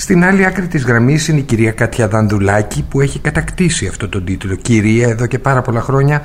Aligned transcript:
Στην 0.00 0.24
άλλη 0.24 0.46
άκρη 0.46 0.66
της 0.66 0.84
γραμμής 0.84 1.28
είναι 1.28 1.38
η 1.38 1.42
κυρία 1.42 1.72
Κάτια 1.72 2.08
Δανδουλάκη 2.08 2.84
που 2.88 3.00
έχει 3.00 3.18
κατακτήσει 3.18 3.86
αυτό 3.86 4.08
τον 4.08 4.24
τίτλο 4.24 4.54
κυρία 4.54 5.08
εδώ 5.08 5.26
και 5.26 5.38
πάρα 5.38 5.62
πολλά 5.62 5.80
χρόνια 5.80 6.22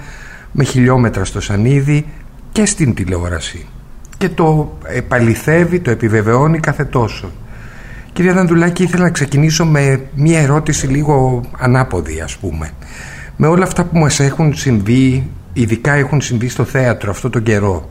με 0.52 0.64
χιλιόμετρα 0.64 1.26
στο 1.26 1.42
σανίδι 1.42 2.06
και 2.52 2.66
στην 2.66 2.94
τηλεόραση 2.94 3.66
και 4.18 4.30
το 4.30 4.78
επαληθεύει, 4.84 5.80
το 5.80 5.92
επιβεβαιώνει 5.92 6.60
κάθε 6.60 6.84
τόσο. 6.84 7.32
Κυρία 8.14 8.34
Δανδουλάκη 8.34 8.84
ήθελα 8.84 9.04
να 9.04 9.10
ξεκινήσω 9.10 9.66
με 9.66 10.02
μια 10.16 10.40
ερώτηση 10.40 10.88
λίγο 10.88 11.44
ανάποδη 11.58 12.22
ας 12.22 12.38
πούμε. 12.38 12.72
Με 13.38 13.48
όλα 13.48 13.64
αυτά 13.64 13.84
που 13.84 13.98
μας 13.98 14.20
έχουν 14.20 14.56
συμβεί, 14.56 15.30
ειδικά 15.54 15.94
έχουν 15.94 16.22
συμβεί 16.22 16.48
στο 16.48 16.64
θέατρο 16.64 17.12
αυτό 17.12 17.30
τον 17.30 17.44
καιρό 17.44 17.90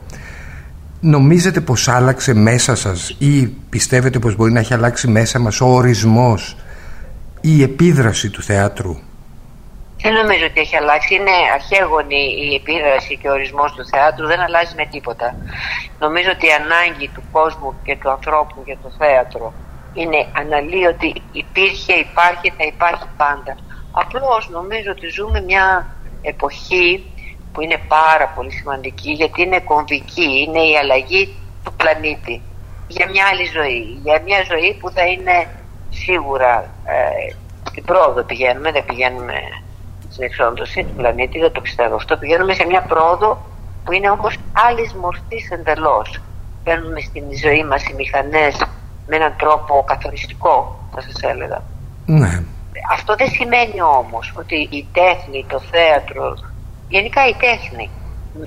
Νομίζετε 1.05 1.61
πως 1.61 1.87
άλλαξε 1.87 2.33
μέσα 2.33 2.75
σας 2.75 3.15
ή 3.19 3.47
πιστεύετε 3.47 4.19
πως 4.19 4.35
μπορεί 4.35 4.51
να 4.51 4.59
έχει 4.59 4.73
αλλάξει 4.73 5.07
μέσα 5.07 5.39
μας 5.39 5.61
ο 5.61 5.65
ορισμός 5.65 6.55
ή 7.41 7.49
η 7.57 7.63
επίδραση 7.63 8.29
του 8.29 8.41
θεάτρου; 8.41 8.95
Δεν 10.01 10.13
νομίζω 10.13 10.45
ότι 10.45 10.59
έχει 10.59 10.75
αλλάξει. 10.75 11.15
Είναι 11.15 11.35
αρχαίγονη 11.53 12.23
η 12.51 12.55
επίδραση 12.55 13.17
και 13.21 13.27
ο 13.29 13.31
ορισμός 13.31 13.73
του 13.73 13.85
θεάτρου. 13.85 14.27
Δεν 14.27 14.39
αλλάζει 14.39 14.73
με 14.77 14.85
τίποτα. 14.85 15.35
Νομίζω 15.99 16.29
ότι 16.31 16.45
η 16.45 16.53
ανάγκη 16.61 17.07
του 17.13 17.23
κόσμου 17.31 17.73
και 17.83 17.97
του 18.01 18.09
ανθρώπου 18.09 18.61
για 18.65 18.77
το 18.83 18.89
θέατρο 18.97 19.53
είναι 19.93 20.27
αναλύωτη. 20.41 21.21
Υπήρχε, 21.31 21.93
υπάρχει, 21.93 22.53
θα 22.57 22.65
υπάρχει 22.73 23.07
πάντα. 23.17 23.53
Απλώς 23.91 24.49
νομίζω 24.49 24.91
ότι 24.91 25.07
ζούμε 25.07 25.41
μια 25.41 25.95
εποχή 26.21 27.03
που 27.53 27.61
είναι 27.61 27.79
πάρα 27.87 28.27
πολύ 28.35 28.51
σημαντική 28.51 29.11
γιατί 29.11 29.41
είναι 29.41 29.59
κομβική, 29.59 30.45
είναι 30.47 30.59
η 30.59 30.77
αλλαγή 30.77 31.35
του 31.63 31.73
πλανήτη 31.73 32.41
για 32.87 33.09
μια 33.09 33.25
άλλη 33.31 33.45
ζωή, 33.57 33.99
για 34.03 34.21
μια 34.25 34.43
ζωή 34.51 34.77
που 34.79 34.89
θα 34.89 35.05
είναι 35.05 35.47
σίγουρα 35.89 36.69
ε, 36.85 37.33
στην 37.69 37.83
πρόοδο 37.85 38.23
πηγαίνουμε, 38.23 38.71
δεν 38.71 38.85
πηγαίνουμε 38.85 39.33
στην 40.09 40.23
εξόντωση 40.23 40.83
του 40.83 40.93
πλανήτη, 40.95 41.39
δεν 41.39 41.51
το 41.51 41.61
πιστεύω 41.61 41.95
αυτό, 41.95 42.17
πηγαίνουμε 42.17 42.53
σε 42.53 42.65
μια 42.65 42.81
πρόοδο 42.81 43.45
που 43.83 43.91
είναι 43.91 44.09
όμως 44.09 44.37
άλλης 44.67 44.93
μορφής 44.93 45.51
εντελώς. 45.51 46.21
Παίρνουμε 46.63 46.99
στην 46.99 47.23
ζωή 47.43 47.63
μας 47.63 47.83
οι 47.83 47.93
μηχανές 47.93 48.65
με 49.07 49.15
έναν 49.15 49.33
τρόπο 49.37 49.83
καθοριστικό, 49.87 50.79
θα 50.95 51.01
σας 51.01 51.21
έλεγα. 51.21 51.61
Ναι. 52.05 52.43
Αυτό 52.91 53.15
δεν 53.15 53.29
σημαίνει 53.29 53.81
όμως 53.81 54.33
ότι 54.37 54.55
η 54.55 54.87
τέχνη, 54.93 55.45
το 55.47 55.59
θέατρο, 55.59 56.37
Γενικά 56.95 57.21
η 57.27 57.35
τέχνη 57.45 57.89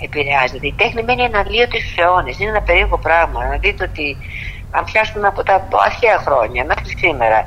επηρεάζεται. 0.07 0.67
Η 0.67 0.75
τέχνη 0.81 1.03
μένει 1.03 1.25
αναλύωτη 1.25 1.81
στου 1.81 2.01
αιώνε. 2.01 2.33
Είναι 2.39 2.51
ένα 2.51 2.63
περίεργο 2.63 2.99
πράγμα. 2.99 3.45
Να 3.45 3.57
δείτε 3.57 3.85
ότι 3.85 4.17
αν 4.71 4.85
πιάσουμε 4.85 5.27
από 5.27 5.43
τα 5.43 5.69
αρχαία 5.87 6.19
χρόνια 6.19 6.65
μέχρι 6.65 6.91
σήμερα, 6.99 7.39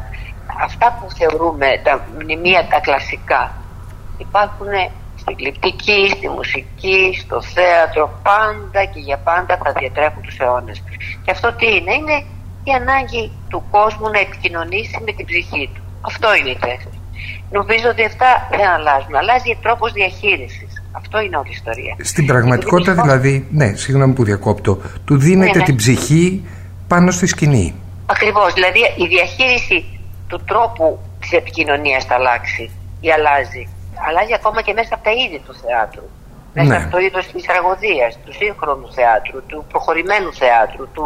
αυτά 0.65 0.87
που 0.97 1.11
θεωρούμε 1.17 1.67
τα 1.83 2.07
μνημεία 2.19 2.67
τα 2.71 2.79
κλασικά 2.79 3.41
υπάρχουν 4.17 4.71
στην 5.15 5.35
κλειπτική, 5.35 6.09
στη 6.15 6.27
μουσική, 6.29 7.17
στο 7.21 7.41
θέατρο, 7.41 8.19
πάντα 8.23 8.85
και 8.85 8.99
για 8.99 9.17
πάντα 9.17 9.57
θα 9.63 9.71
διατρέχουν 9.79 10.21
τους 10.21 10.39
αιώνες. 10.39 10.83
Και 11.23 11.31
αυτό 11.31 11.53
τι 11.53 11.67
είναι, 11.75 11.93
είναι 11.93 12.17
η 12.63 12.71
ανάγκη 12.71 13.31
του 13.49 13.63
κόσμου 13.71 14.09
να 14.09 14.19
επικοινωνήσει 14.19 14.97
με 15.05 15.11
την 15.11 15.25
ψυχή 15.25 15.69
του. 15.73 15.81
Αυτό 16.01 16.35
είναι 16.35 16.49
η 16.49 16.59
τέχνη. 16.65 16.99
Νομίζω 17.51 17.89
ότι 17.89 18.03
αυτά 18.05 18.47
δεν 18.51 18.67
αλλάζουν. 18.69 19.15
Αλλάζει 19.15 19.51
ο 19.51 19.57
τρόπος 19.61 19.91
διαχείρισης. 19.91 20.68
Αυτό 20.91 21.19
είναι 21.19 21.37
όλη 21.37 21.47
η 21.47 21.51
ιστορία. 21.51 21.95
Στην 22.01 22.25
πραγματικότητα 22.25 22.93
δηλαδή, 22.93 23.47
ναι, 23.51 23.73
συγγνώμη 23.75 24.13
που 24.13 24.23
διακόπτω, 24.23 24.81
του 25.05 25.17
δίνεται 25.17 25.51
ναι, 25.51 25.57
ναι. 25.57 25.63
την 25.63 25.75
ψυχή 25.75 26.43
πάνω 26.87 27.11
στη 27.11 27.27
σκηνή. 27.27 27.73
Ακριβώς, 28.05 28.53
δηλαδή 28.53 28.79
η 28.79 29.07
διαχείριση 29.07 29.99
του 30.27 30.41
τρόπου 30.45 30.99
της 31.19 31.31
επικοινωνίας 31.31 32.05
θα 32.05 32.15
αλλάξει 32.15 32.71
ή 33.01 33.11
αλλάζει. 33.11 33.67
Αλλάζει 34.07 34.33
ακόμα 34.33 34.61
και 34.61 34.73
μέσα 34.73 34.93
από 34.93 35.03
τα 35.03 35.11
είδη 35.11 35.39
του 35.45 35.53
θεάτρου. 35.61 36.07
Μέσα 36.59 36.71
ναι. 36.71 36.83
από 36.83 36.91
το 36.93 36.97
είδος 37.05 37.25
της 37.31 37.43
τραγωδίας, 37.49 38.11
του 38.25 38.33
σύγχρονου 38.33 38.87
θεάτρου, 38.97 39.39
του 39.49 39.65
προχωρημένου 39.71 40.31
θεάτρου, 40.41 40.85
του 40.95 41.05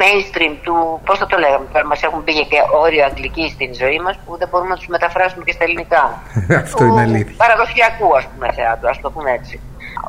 mainstream, 0.00 0.54
του. 0.64 1.00
Πώς 1.06 1.18
θα 1.18 1.26
το 1.26 1.36
λέγαμε, 1.38 1.66
μας 1.90 2.02
έχουν 2.02 2.24
πήγε 2.24 2.42
και 2.42 2.58
όριο 2.84 3.04
αγγλική 3.04 3.46
στην 3.54 3.70
ζωή 3.82 3.98
μας 4.04 4.14
που 4.24 4.36
δεν 4.40 4.48
μπορούμε 4.50 4.70
να 4.70 4.78
τους 4.80 4.86
μεταφράσουμε 4.86 5.44
και 5.44 5.52
στα 5.52 5.64
ελληνικά. 5.64 6.04
Αυτό 6.64 6.84
είναι 6.84 7.00
αλήθεια. 7.00 7.34
Παραδοσιακού, 7.36 8.16
ας 8.16 8.26
πούμε, 8.30 8.52
θεάτρου, 8.52 8.88
ας 8.88 9.00
το 9.00 9.10
πούμε 9.10 9.30
έτσι. 9.38 9.60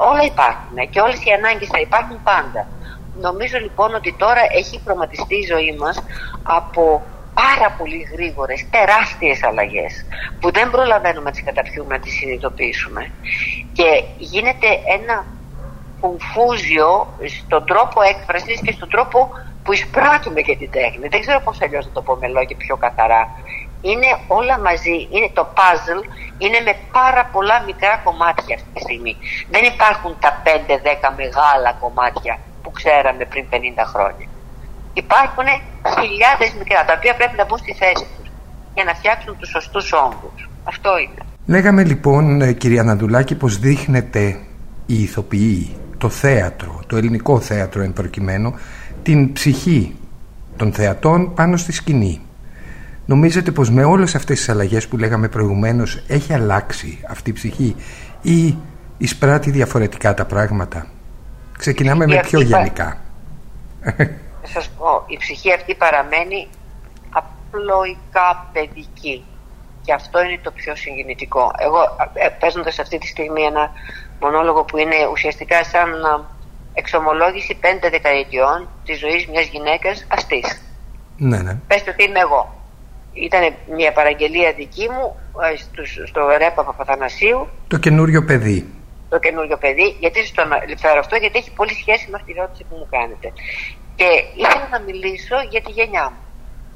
Όλα 0.10 0.24
υπάρχουν 0.32 0.76
και 0.92 1.00
όλες 1.06 1.20
οι 1.26 1.32
ανάγκες 1.38 1.68
θα 1.68 1.80
υπάρχουν 1.80 2.18
πάντα. 2.24 2.62
Νομίζω 3.28 3.58
λοιπόν 3.66 3.96
ότι 3.96 4.16
τώρα 4.18 4.42
έχει 4.60 4.82
χρωματιστεί 4.86 5.36
η 5.36 5.46
ζωή 5.54 5.76
μας 5.80 5.96
από 6.44 7.04
πάρα 7.42 7.70
πολύ 7.78 8.10
γρήγορες, 8.14 8.66
τεράστιες 8.70 9.44
αλλαγές 9.44 10.06
που 10.40 10.52
δεν 10.52 10.70
προλαβαίνουμε 10.72 11.24
να 11.24 11.32
τις 11.32 11.44
καταρχούμε 11.44 11.96
να 11.96 12.00
τις 12.00 12.14
συνειδητοποιήσουμε 12.14 13.12
και 13.74 14.04
γίνεται 14.18 14.68
ένα 14.98 15.26
κουμφούζιο 16.00 17.08
στον 17.40 17.66
τρόπο 17.66 18.02
έκφρασης 18.02 18.62
και 18.62 18.72
στον 18.72 18.90
τρόπο 18.90 19.30
που 19.64 19.74
εισπράττουμε 19.74 20.42
και 20.42 20.56
την 20.56 20.72
τέχνη. 20.72 21.08
Δεν 21.08 21.22
ξέρω 21.22 21.40
πώς 21.40 21.62
αλλιώς 21.62 21.86
να 21.86 21.92
το 21.92 22.02
πω 22.02 22.16
με 22.16 22.28
λόγια 22.28 22.58
πιο 22.58 22.76
καθαρά. 22.78 23.24
Είναι 23.82 24.10
όλα 24.28 24.60
μαζί, 24.60 25.08
είναι 25.12 25.30
το 25.34 25.48
puzzle, 25.56 26.02
είναι 26.38 26.60
με 26.60 26.74
πάρα 26.92 27.30
πολλά 27.34 27.62
μικρά 27.66 28.02
κομμάτια 28.04 28.56
αυτή 28.56 28.70
τη 28.74 28.80
στιγμή. 28.82 29.18
Δεν 29.50 29.64
υπάρχουν 29.64 30.18
τα 30.20 30.42
5-10 30.46 30.48
μεγάλα 31.16 31.72
κομμάτια 31.80 32.40
που 32.64 32.72
ξέραμε 32.72 33.26
πριν 33.26 33.46
50 33.52 33.56
χρόνια 33.86 34.28
υπάρχουν 35.02 35.48
χιλιάδες 36.00 36.50
μικρά 36.60 36.86
τα 36.86 36.94
οποία 36.98 37.14
πρέπει 37.16 37.36
να 37.38 37.46
μπουν 37.46 37.58
στη 37.58 37.74
θέση 37.74 38.06
τους 38.16 38.28
για 38.74 38.84
να 38.84 38.94
φτιάξουν 38.94 39.38
τους 39.40 39.50
σωστούς 39.50 39.92
όγκους. 39.92 40.50
Αυτό 40.64 40.90
είναι. 40.98 41.22
Λέγαμε 41.46 41.84
λοιπόν 41.84 42.42
ε, 42.42 42.54
κυρία 42.54 42.84
Ναντουλάκη 42.84 43.36
πως 43.36 43.60
δείχνεται 43.60 44.40
η 44.86 45.02
ηθοποιή, 45.02 45.76
το 45.98 46.10
θέατρο, 46.10 46.82
το 46.88 46.98
ελληνικό 46.98 47.40
θέατρο 47.40 47.82
εν 47.82 47.94
προκειμένου, 47.94 48.54
την 49.04 49.34
ψυχή 49.34 49.96
των 50.58 50.74
θεατών 50.74 51.34
πάνω 51.34 51.58
στη 51.58 51.72
σκηνή. 51.72 52.22
Νομίζετε 53.06 53.52
πως 53.52 53.70
με 53.70 53.84
όλες 53.84 54.16
αυτές 54.16 54.38
τις 54.38 54.50
αλλαγές 54.50 54.88
που 54.88 54.98
λέγαμε 54.98 55.28
προηγουμένως 55.28 56.04
έχει 56.08 56.34
αλλάξει 56.34 57.00
αυτή 57.10 57.30
η 57.30 57.34
ψυχή 57.34 57.76
ή 58.22 58.58
εισπράττει 58.98 59.52
διαφορετικά 59.52 60.14
τα 60.14 60.26
πράγματα; 60.26 60.88
Ξεκινάμε 61.58 62.08
με 62.08 62.20
πιο 62.20 62.42
γενικά 62.42 62.98
θα 63.86 64.10
σας 64.46 64.70
πω, 64.70 65.04
η 65.08 65.18
ψυχή 65.18 65.54
αυτή 65.54 65.76
παραμένει 65.76 66.48
απλοϊκά 67.10 68.50
παιδική. 68.54 69.26
Και 69.82 69.94
αυτό 69.94 70.22
είναι 70.24 70.40
το 70.42 70.52
πιο 70.52 70.76
συγκινητικό. 70.76 71.52
Εγώ 71.58 71.82
ε, 72.14 72.30
παίζοντας 72.30 72.80
αυτή 72.80 72.98
τη 72.98 73.08
στιγμή 73.08 73.42
ένα 73.42 73.72
μονόλογο 74.20 74.64
που 74.64 74.78
είναι 74.78 74.96
ουσιαστικά 75.12 75.64
σαν 75.64 75.90
εξομολόγηση 76.74 77.56
πέντε 77.56 77.90
δεκαετιών 77.90 78.70
της 78.86 79.00
ζωής 79.00 79.28
μιας 79.28 79.46
γυναίκας 79.46 80.06
αστής. 80.10 80.62
Ναι, 81.18 81.38
ναι. 81.38 81.54
Πέστε 81.68 81.90
ότι 81.90 82.04
είμαι 82.04 82.20
εγώ. 82.20 82.54
Ήταν 83.14 83.54
μια 83.76 83.92
παραγγελία 83.92 84.54
δική 84.54 84.90
μου 84.90 85.16
ε, 85.52 85.58
στο, 85.58 86.06
στο 86.06 86.22
ρέπα 86.38 86.64
Παπαθανασίου. 86.64 87.48
Το 87.68 87.78
καινούριο 87.78 88.24
παιδί. 88.24 88.74
Το 89.10 89.20
καινούριο 89.20 89.58
παιδί. 89.58 89.96
Γιατί 90.00 90.26
στο 90.26 90.42
αναφέρω 90.42 91.00
αυτό, 91.00 91.16
γιατί 91.16 91.38
έχει 91.38 91.52
πολύ 91.52 91.74
σχέση 91.74 92.08
με 92.10 92.16
αυτή 92.16 92.32
την 92.32 92.42
ερώτηση 92.42 92.64
που 92.70 92.76
μου 92.76 92.88
κάνετε. 92.92 93.34
Και 93.96 94.10
ήθελα 94.36 94.68
να 94.72 94.80
μιλήσω 94.80 95.36
για 95.50 95.62
τη 95.62 95.72
γενιά 95.72 96.10
μου. 96.12 96.18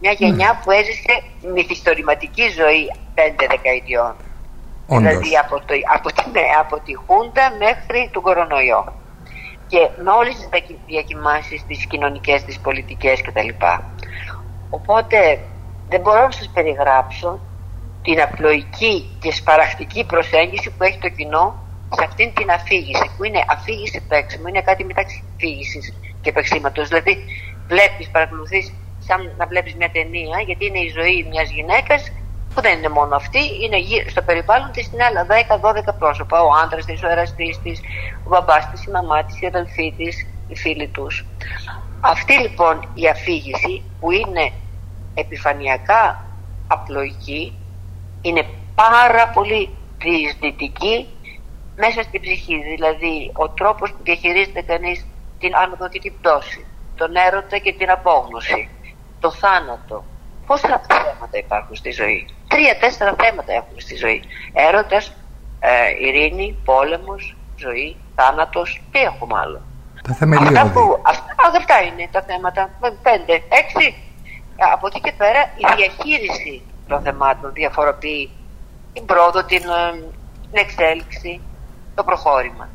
Μια 0.01 0.11
γενιά 0.11 0.51
mm. 0.53 0.63
που 0.63 0.71
έζησε 0.71 1.13
μυθιστορηματική 1.53 2.47
ζωή 2.59 2.91
πέντε 3.13 3.47
δεκαετιών. 3.49 4.15
Όντως. 4.87 4.99
Δηλαδή 5.01 5.37
από, 5.37 5.55
το, 5.59 5.73
από, 5.95 6.07
τη, 6.11 6.29
ναι, 6.31 6.45
από 6.59 6.79
τη 6.79 6.93
Χούντα 6.95 7.51
μέχρι 7.65 8.09
τον 8.13 8.21
κορονοϊό. 8.21 8.93
Και 9.67 9.89
με 10.03 10.11
όλες 10.11 10.35
τις 10.35 10.47
διακοιμάσεις, 10.85 11.65
τις 11.67 11.85
κοινωνικές, 11.85 12.43
τις 12.43 12.59
πολιτικές 12.59 13.21
κτλ. 13.21 13.49
Οπότε 14.69 15.39
δεν 15.89 16.01
μπορώ 16.01 16.21
να 16.21 16.31
σας 16.31 16.49
περιγράψω 16.53 17.39
την 18.03 18.21
απλοϊκή 18.21 19.17
και 19.19 19.31
σπαραχτική 19.31 20.05
προσέγγιση 20.05 20.69
που 20.69 20.83
έχει 20.83 20.97
το 20.97 21.09
κοινό 21.09 21.55
σε 21.95 22.03
αυτήν 22.03 22.33
την 22.33 22.51
αφήγηση 22.51 23.11
που 23.17 23.23
είναι 23.23 23.43
αφήγηση 23.47 24.01
παίξιμο, 24.07 24.47
είναι 24.47 24.61
κάτι 24.61 24.83
μεταξύ 24.83 25.23
αφήγησης 25.35 25.93
και 26.21 26.31
παίξήματος. 26.31 26.87
Δηλαδή 26.87 27.17
βλέπεις, 27.67 28.09
παρακολουθείς 28.09 28.73
σαν 28.99 29.31
να 29.37 29.45
βλέπεις 29.45 29.75
μια 29.75 29.89
ταινία 29.89 30.39
γιατί 30.45 30.65
είναι 30.65 30.79
η 30.79 30.89
ζωή 30.89 31.27
μιας 31.29 31.49
γυναίκας 31.49 32.11
που 32.53 32.61
δεν 32.61 32.77
είναι 32.77 32.89
μόνο 32.89 33.15
αυτή, 33.15 33.39
είναι 33.63 33.77
στο 34.09 34.21
περιβάλλον 34.21 34.71
της 34.71 34.91
είναι 34.93 35.03
άλλα 35.03 35.25
10-12 35.25 35.93
πρόσωπα. 35.99 36.41
Ο 36.41 36.49
άντρας 36.63 36.85
της, 36.85 37.03
ο 37.03 37.09
εραστής 37.09 37.59
της, 37.63 37.81
ο 38.23 38.29
μπαμπάς 38.29 38.69
της, 38.71 38.85
η 38.85 38.91
μαμά 38.91 39.23
της, 39.23 39.41
η 39.41 39.45
αδελφή 39.45 39.93
της, 39.97 40.27
οι 40.47 40.55
φίλοι 40.55 40.87
τους. 40.87 41.25
Αυτή 42.01 42.33
λοιπόν 42.33 42.89
η 42.93 43.07
αφήγηση 43.07 43.83
που 43.99 44.11
είναι 44.11 44.51
επιφανειακά 45.13 46.25
απλοϊκή 46.67 47.53
είναι 48.21 48.45
πάρα 48.75 49.27
πολύ 49.27 49.69
διεισδυτική 49.97 51.07
μέσα 51.75 52.01
στην 52.01 52.21
ψυχή. 52.21 52.61
Δηλαδή 52.75 53.31
ο 53.33 53.49
τρόπος 53.49 53.91
που 53.91 53.99
διαχειρίζεται 54.03 54.61
κανείς 54.61 55.05
την 55.39 55.55
άνοδο 55.55 55.89
και 55.89 55.99
την 55.99 56.13
πτώση, 56.19 56.65
τον 56.95 57.15
έρωτα 57.15 57.57
και 57.57 57.73
την 57.73 57.89
απόγνωση, 57.89 58.69
το 59.19 59.31
θάνατο, 59.31 60.03
Πόσα 60.49 60.81
θέματα 60.87 61.37
υπάρχουν 61.37 61.75
στη 61.75 61.91
ζωή; 61.91 62.27
Τρία-τέσσερα 62.47 63.15
θέματα 63.19 63.53
έχουμε 63.53 63.79
στη 63.79 63.95
ζωή. 63.95 64.23
Έρωτας, 64.53 65.13
ε, 65.59 66.05
ειρήνη, 66.05 66.57
πόλεμος, 66.65 67.35
ζωή, 67.55 67.95
θάνατος, 68.15 68.81
τι 68.91 68.99
έχουμε 68.99 69.39
άλλο; 69.39 69.61
Τα 70.07 70.13
θεμελιώδη. 70.13 70.57
Αυτά, 70.57 70.71
που, 70.71 71.01
αυτά, 71.05 71.35
αυτά 71.57 71.81
είναι 71.81 72.09
τα 72.11 72.21
θέματα. 72.21 72.69
Πέντε, 73.01 73.33
έξι. 73.33 73.95
Από 74.73 74.87
εκεί 74.87 75.01
και 75.01 75.13
πέρα 75.17 75.41
η 75.41 75.63
διαχείριση 75.75 76.61
των 76.87 77.01
θεμάτων 77.01 77.53
διαφοροποιεί 77.53 78.29
την 78.93 79.05
πρόοδο, 79.05 79.43
την, 79.43 79.63
ε, 79.63 79.91
την 80.51 80.59
εξέλιξη, 80.63 81.41
το 81.95 82.03
προχώρημα. 82.03 82.69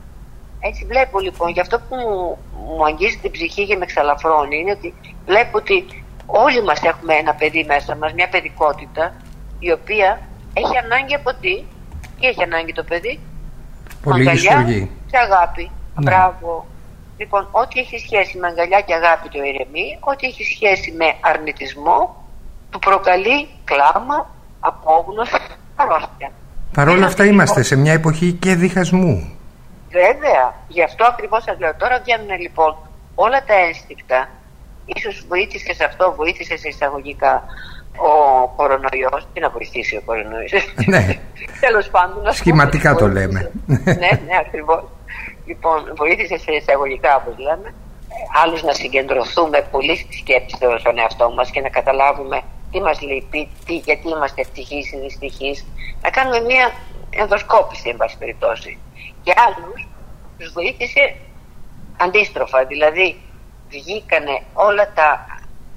Έτσι 0.69 0.85
βλέπω 0.91 1.19
λοιπόν, 1.19 1.53
και 1.53 1.61
αυτό 1.61 1.77
που 1.79 1.95
μου, 1.97 2.39
μου 2.77 2.85
αγγίζει 2.85 3.19
την 3.23 3.31
ψυχή 3.31 3.67
και 3.67 3.77
με 3.77 3.85
εξαλαφρώνει 3.85 4.57
είναι 4.59 4.71
ότι 4.71 4.95
βλέπω 5.27 5.57
ότι 5.59 6.05
όλοι 6.27 6.63
μας 6.63 6.81
έχουμε 6.83 7.15
ένα 7.15 7.35
παιδί 7.35 7.65
μέσα 7.65 7.97
μας, 7.97 8.13
μια 8.13 8.29
παιδικότητα 8.29 9.15
η 9.59 9.73
οποία 9.73 10.21
έχει 10.53 10.77
ανάγκη 10.85 11.15
από 11.15 11.31
τι, 11.41 11.55
τι 12.17 12.27
έχει 12.27 12.43
ανάγκη 12.43 12.73
το 12.73 12.85
παιδί, 12.85 13.21
Πολύ 14.03 14.31
αγκαλιά 14.31 14.89
και 15.11 15.19
αγάπη. 15.27 15.71
Ναι. 15.71 16.03
Μπράβο. 16.05 16.67
Λοιπόν, 17.17 17.49
ό,τι 17.51 17.81
έχει 17.81 17.99
σχέση 17.99 18.39
με 18.39 18.47
αγκαλιά 18.47 18.81
και 18.81 18.95
αγάπη 18.95 19.29
το 19.29 19.39
ηρεμεί, 19.39 19.99
ό,τι 20.01 20.27
έχει 20.27 20.45
σχέση 20.45 20.93
με 20.93 21.05
αρνητισμό, 21.21 22.25
του 22.71 22.79
προκαλεί 22.79 23.49
κλάμα, 23.65 24.31
απόγνωση, 24.61 25.33
αρρώστια. 25.77 26.31
Παρ' 26.73 26.89
όλα 26.89 27.07
αυτά 27.07 27.25
είμαστε 27.25 27.63
σε 27.63 27.77
μια 27.77 27.93
εποχή 27.93 28.33
και 28.33 28.55
διχασμού. 28.55 29.34
Βέβαια, 29.99 30.45
γι' 30.69 30.83
αυτό 30.83 31.05
ακριβώς 31.13 31.43
σας 31.43 31.59
λέω. 31.59 31.75
Τώρα 31.83 31.97
βγαίνουν 32.05 32.41
λοιπόν 32.41 32.73
όλα 33.15 33.45
τα 33.45 33.55
ένστικτα, 33.67 34.29
ίσως 34.95 35.25
βοήθησες 35.29 35.77
σε 35.77 35.85
αυτό, 35.85 36.15
βοήθησες 36.17 36.61
σε 36.61 36.69
εισαγωγικά 36.69 37.43
ο 37.97 38.13
κορονοϊός, 38.57 39.27
τι 39.33 39.41
να 39.41 39.49
βοηθήσει 39.51 39.97
ο 39.97 40.03
κορονοϊός. 40.05 40.53
Ναι. 40.87 41.03
Τέλος 41.65 41.89
πάντων. 41.89 42.33
Σχηματικά 42.33 42.95
το 42.95 43.09
λέμε. 43.09 43.41
ναι, 44.03 44.11
ναι, 44.27 44.37
ακριβώς. 44.45 44.83
Λοιπόν, 45.47 45.93
βοήθησες 45.97 46.41
σε 46.41 46.53
εισαγωγικά, 46.53 47.17
όπως 47.17 47.39
λέμε, 47.39 47.75
άλλους 48.43 48.63
να 48.63 48.73
συγκεντρωθούμε 48.73 49.59
πολύ 49.71 49.97
στη 49.97 50.17
σκέψη 50.17 50.57
στον 50.79 50.99
εαυτό 50.99 51.31
μας 51.37 51.51
και 51.51 51.61
να 51.61 51.69
καταλάβουμε 51.69 52.41
τι 52.71 52.81
μας 52.81 53.01
λείπει, 53.01 53.49
τι, 53.67 53.75
γιατί 53.77 54.09
είμαστε 54.09 54.41
ευτυχείς 54.41 54.93
ή 54.93 54.97
δυστυχείς, 54.99 55.67
να 56.03 56.11
κάνουμε 56.11 56.41
μια 56.41 56.73
ενδοσκόπηση, 57.11 57.89
εν 57.89 57.97
πάση 57.97 58.17
περιπτώσει. 58.19 58.79
Και 59.25 59.35
άλλους 59.47 59.89
τους 60.39 60.53
βοήθησε 60.53 61.17
αντίστροφα, 61.97 62.65
δηλαδή 62.65 63.21
βγήκανε 63.69 64.43
όλα 64.53 64.93
τα 64.93 65.27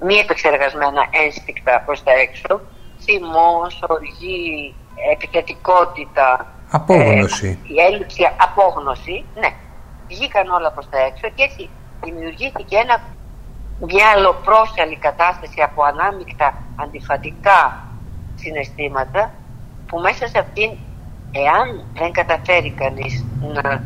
μη 0.00 0.14
επεξεργασμένα 0.14 1.02
ένστικτα 1.10 1.82
προς 1.86 2.02
τα 2.02 2.12
έξω, 2.12 2.60
θυμός, 3.04 3.82
οργή, 3.88 4.74
επιθετικότητα, 5.12 6.46
απόγνωση. 6.70 7.58
Ε, 7.64 7.72
η 7.72 7.80
έλλειψη 7.80 8.22
απόγνωση, 8.36 9.24
ναι, 9.34 9.50
βγήκαν 10.08 10.48
όλα 10.48 10.70
προς 10.72 10.88
τα 10.88 10.98
έξω 10.98 11.28
και 11.34 11.42
έτσι 11.42 11.68
δημιουργήθηκε 12.04 12.76
ένα, 12.76 13.02
μια 13.78 14.06
αλλοπρόσιαλη 14.14 14.96
κατάσταση 14.96 15.60
από 15.62 15.82
ανάμεικτα 15.82 16.62
αντιφατικά 16.76 17.84
συναισθήματα 18.34 19.32
που 19.86 19.98
μέσα 19.98 20.26
σε 20.26 20.38
αυτήν 20.38 20.70
εάν 21.32 21.84
δεν 21.94 22.12
καταφέρει 22.12 22.70
κανείς 22.70 23.24
να 23.40 23.82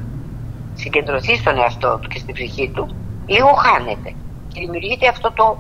συγκεντρωθεί 0.74 1.36
στον 1.36 1.58
εαυτό 1.58 1.98
του 1.98 2.08
και 2.08 2.18
στην 2.18 2.34
ψυχή 2.34 2.70
του 2.74 2.96
λίγο 3.26 3.52
χάνεται. 3.52 4.14
Και 4.52 4.60
δημιουργείται 4.60 5.08
αυτό 5.08 5.32
το 5.32 5.58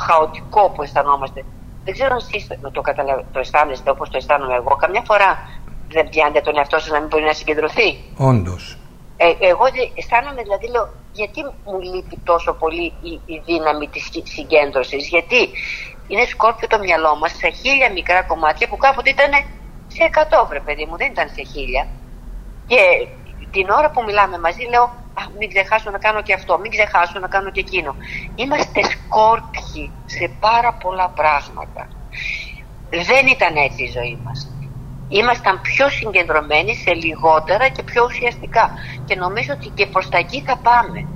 χαοτικό 0.00 0.70
που 0.70 0.82
αισθανόμαστε. 0.82 1.44
Δεν 1.84 1.94
ξέρω 1.94 2.10
αν 2.12 2.16
εσείς 2.16 2.46
το, 2.72 2.80
καταλα... 2.80 3.24
το 3.32 3.38
αισθάνεστε 3.38 3.90
όπως 3.90 4.10
το 4.10 4.16
αισθάνομαι 4.16 4.54
εγώ. 4.54 4.76
Καμιά 4.76 5.02
φορά 5.06 5.48
δεν 5.88 6.08
πιάνετε 6.08 6.40
τον 6.40 6.56
εαυτό 6.56 6.78
σας 6.78 6.90
να 6.90 6.98
μην 7.00 7.08
μπορεί 7.08 7.24
να 7.24 7.32
συγκεντρωθεί. 7.32 7.88
Όντως. 8.16 8.78
Ε, 9.16 9.26
εγώ 9.50 9.64
αισθάνομαι 9.94 10.42
δηλαδή 10.42 10.66
λέω 10.70 10.88
γιατί 11.12 11.40
μου 11.64 11.80
λείπει 11.80 12.16
τόσο 12.24 12.52
πολύ 12.52 12.86
η, 13.10 13.12
η 13.34 13.42
δύναμη 13.44 13.88
της 13.88 14.04
συγκέντρωσης. 14.36 15.08
Γιατί 15.08 15.40
είναι 16.08 16.24
σκόρπιο 16.24 16.68
το 16.68 16.78
μυαλό 16.78 17.16
μας 17.20 17.32
σε 17.40 17.48
χίλια 17.48 17.92
μικρά 17.92 18.22
κομμάτια 18.22 18.68
που 18.68 18.76
κάποτε 18.76 19.10
ήταν 19.10 19.32
σε 19.96 20.02
εκατό 20.10 20.46
βρε 20.48 20.60
παιδί 20.60 20.84
μου 20.88 20.96
δεν 20.96 21.10
ήταν 21.10 21.28
σε 21.36 21.42
χίλια 21.52 21.86
και 22.66 22.80
την 23.50 23.66
ώρα 23.78 23.90
που 23.90 24.02
μιλάμε 24.06 24.38
μαζί 24.38 24.64
λέω 24.72 25.04
Α, 25.20 25.22
μην 25.38 25.48
ξεχάσω 25.48 25.90
να 25.90 25.98
κάνω 25.98 26.22
και 26.22 26.32
αυτό, 26.32 26.58
μην 26.58 26.70
ξεχάσω 26.70 27.18
να 27.18 27.28
κάνω 27.28 27.50
και 27.50 27.60
εκείνο. 27.60 27.96
Είμαστε 28.34 28.80
σκόρπιοι 28.92 29.90
σε 30.06 30.30
πάρα 30.40 30.72
πολλά 30.72 31.08
πράγματα. 31.08 31.88
Δεν 33.08 33.26
ήταν 33.26 33.56
έτσι 33.56 33.82
η 33.82 33.90
ζωή 33.96 34.18
μας 34.24 34.38
ήμασταν 35.08 35.60
πιο 35.60 35.88
συγκεντρωμένοι 35.88 36.74
σε 36.74 36.92
λιγότερα 36.94 37.68
και 37.68 37.82
πιο 37.82 38.04
ουσιαστικά. 38.04 38.70
Και 39.04 39.14
νομίζω 39.14 39.52
ότι 39.52 39.68
και 39.74 39.86
προς 39.86 40.08
τα 40.08 40.18
εκεί 40.18 40.42
θα 40.46 40.56
πάμε. 40.56 41.08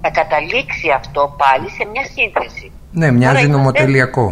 Θα 0.00 0.10
καταλήξει 0.10 0.90
αυτό 0.90 1.36
πάλι 1.42 1.68
σε 1.70 1.84
μια 1.92 2.04
σύνθεση. 2.14 2.72
Ναι, 2.90 3.10
μοιάζει 3.10 3.46
Τώρα 3.46 3.56
νομοτελειακό. 3.56 4.26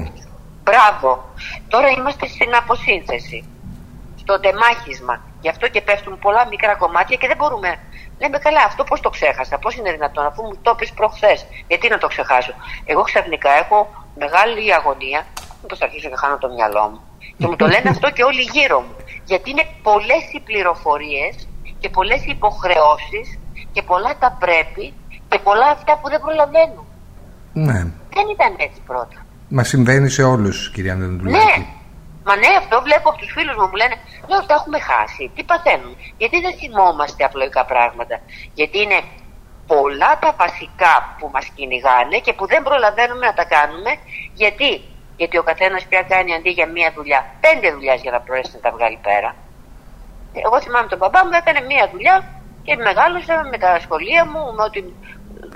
Μπράβο. 0.64 1.24
Τώρα 1.68 1.88
είμαστε 1.88 2.26
στην 2.26 2.54
αποσύνθεση. 2.54 3.44
Στο 4.26 4.40
τεμάχισμα. 4.44 5.14
Γι' 5.42 5.52
αυτό 5.54 5.64
και 5.68 5.80
πέφτουν 5.88 6.14
πολλά 6.24 6.42
μικρά 6.52 6.74
κομμάτια 6.82 7.16
και 7.20 7.28
δεν 7.30 7.38
μπορούμε. 7.40 7.70
Λέμε 8.20 8.38
καλά, 8.46 8.62
αυτό 8.70 8.82
πώς 8.84 9.00
το 9.00 9.10
ξέχασα, 9.16 9.58
πώς 9.58 9.72
είναι 9.76 9.90
δυνατόν, 9.96 10.24
αφού 10.30 10.42
μου 10.42 10.56
το 10.62 10.74
πεις 10.78 10.90
προχθές; 10.98 11.38
Γιατί 11.70 11.88
να 11.88 11.98
το 11.98 12.06
ξεχάσω; 12.12 12.52
Εγώ 12.92 13.02
ξαφνικά 13.10 13.50
έχω 13.62 13.78
μεγάλη 14.22 14.74
αγωνία. 14.78 15.20
Μήπω 15.60 15.74
θα 15.76 15.84
αρχίσω 15.88 16.08
και 16.12 16.18
χάνω 16.22 16.36
το 16.38 16.48
μυαλό 16.56 16.84
μου. 16.90 17.00
Και 17.38 17.46
μου 17.46 17.56
το 17.56 17.66
λένε 17.72 17.88
αυτό 17.94 18.10
και 18.16 18.22
όλοι 18.30 18.42
γύρω 18.54 18.78
μου. 18.86 18.94
Γιατί 19.30 19.46
είναι 19.50 19.66
πολλές 19.88 20.24
οι 20.34 20.40
πληροφορίες 20.48 21.34
και 21.80 21.88
πολλές 21.88 22.20
οι 22.26 22.30
υποχρεώσεις 22.38 23.26
και 23.74 23.82
πολλά 23.82 24.12
τα 24.22 24.30
πρέπει 24.44 24.86
και 25.28 25.38
πολλά 25.38 25.68
αυτά 25.76 25.92
που 25.98 26.08
δεν 26.12 26.20
προλαβαίνουν. 26.24 26.86
Ναι. 27.52 27.78
Δεν 28.16 28.26
ήταν 28.34 28.52
έτσι 28.66 28.80
πρώτα. 28.86 29.18
Μα 29.48 29.62
συμβαίνει 29.62 30.08
σε 30.08 30.22
όλους, 30.22 30.70
κυρία 30.70 30.92
Αντωνουλάκη. 30.92 31.58
Ναι. 31.58 31.66
Μα 32.26 32.36
ναι, 32.36 32.50
αυτό 32.58 32.82
βλέπω 32.82 33.08
από 33.08 33.18
τους 33.18 33.32
φίλους 33.36 33.56
μου 33.56 33.68
που 33.70 33.76
λένε 33.76 33.96
Λέω, 34.28 34.42
τα 34.46 34.54
έχουμε 34.54 34.78
χάσει. 34.78 35.30
Τι 35.34 35.42
παθαίνουν. 35.44 35.96
Γιατί 36.16 36.40
δεν 36.40 36.54
θυμόμαστε 36.60 37.24
απλοϊκά 37.24 37.64
πράγματα. 37.64 38.20
Γιατί 38.54 38.78
είναι 38.82 39.00
πολλά 39.66 40.18
τα 40.18 40.34
βασικά 40.42 41.16
που 41.18 41.30
μας 41.32 41.46
κυνηγάνε 41.54 42.18
και 42.18 42.32
που 42.32 42.46
δεν 42.46 42.62
προλαβαίνουμε 42.62 43.26
να 43.26 43.34
τα 43.34 43.44
κάνουμε. 43.44 43.90
Γιατί 44.34 44.70
γιατί 45.16 45.38
ο 45.38 45.42
καθένας 45.42 45.84
πια 45.84 46.02
κάνει 46.02 46.34
αντί 46.34 46.50
για 46.50 46.66
μία 46.66 46.92
δουλειά, 46.96 47.20
πέντε 47.40 47.72
δουλειές 47.72 48.00
για 48.00 48.10
να 48.10 48.20
μπορέσει 48.20 48.50
να 48.54 48.60
τα 48.60 48.70
βγάλει 48.70 48.98
πέρα. 49.02 49.34
Εγώ 50.32 50.60
θυμάμαι 50.60 50.88
τον 50.88 50.98
μπαμπά 50.98 51.24
μου 51.24 51.30
έκανε 51.40 51.60
μία 51.60 51.88
δουλειά 51.92 52.24
και 52.62 52.76
μεγάλωσα 52.76 53.48
με 53.50 53.58
τα 53.58 53.80
σχολεία 53.80 54.24
μου, 54.26 54.54
με 54.56 54.62
ότι 54.62 54.94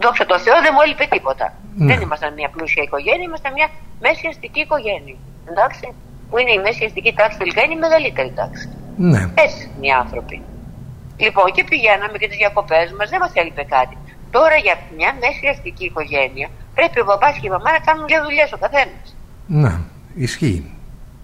δόξα 0.02 0.26
τω 0.26 0.38
Θεώ 0.38 0.60
δεν 0.60 0.72
μου 0.74 0.80
έλειπε 0.80 1.06
τίποτα. 1.06 1.46
Ναι. 1.76 1.86
Δεν 1.94 2.00
ήμασταν 2.00 2.32
μια 2.32 2.48
πλούσια 2.48 2.82
οικογένεια, 2.82 3.22
ήμασταν 3.22 3.52
μια 3.52 3.68
μέση 4.00 4.26
αστική 4.26 4.60
οικογένεια. 4.60 5.16
Εντάξει, 5.50 5.94
που 6.30 6.38
είναι 6.38 6.52
η 6.52 6.58
μέση 6.58 6.84
αστική 6.84 7.12
τάξη 7.14 7.38
τελικά 7.38 7.60
είναι 7.62 7.74
η 7.74 7.82
μεγαλύτερη 7.86 8.32
τάξη. 8.40 8.66
Ναι. 8.96 9.22
Έτσι 9.34 9.62
είναι 9.76 9.86
οι 9.86 9.90
άνθρωποι. 9.90 10.42
Λοιπόν, 11.16 11.46
και 11.52 11.64
πηγαίναμε 11.64 12.18
και 12.18 12.28
τις 12.28 12.36
διακοπές 12.36 12.92
μας, 12.98 13.10
δεν 13.10 13.20
μας 13.20 13.32
έλειπε 13.34 13.64
κάτι. 13.76 13.96
Τώρα 14.30 14.56
για 14.56 14.74
μια 14.96 15.10
μέση 15.22 15.46
αστική 15.46 15.84
οικογένεια 15.84 16.48
πρέπει 16.74 17.00
ο 17.00 17.04
μπαμπά 17.04 17.30
και 17.32 17.46
η 17.50 17.52
μαμά 17.56 17.70
να 17.76 17.78
κάνουν 17.78 18.06
δύο 18.06 18.22
δουλειές 18.26 18.52
ο 18.52 18.58
καθένας. 18.64 19.06
Ναι, 19.46 19.72
ισχύει. 20.14 20.60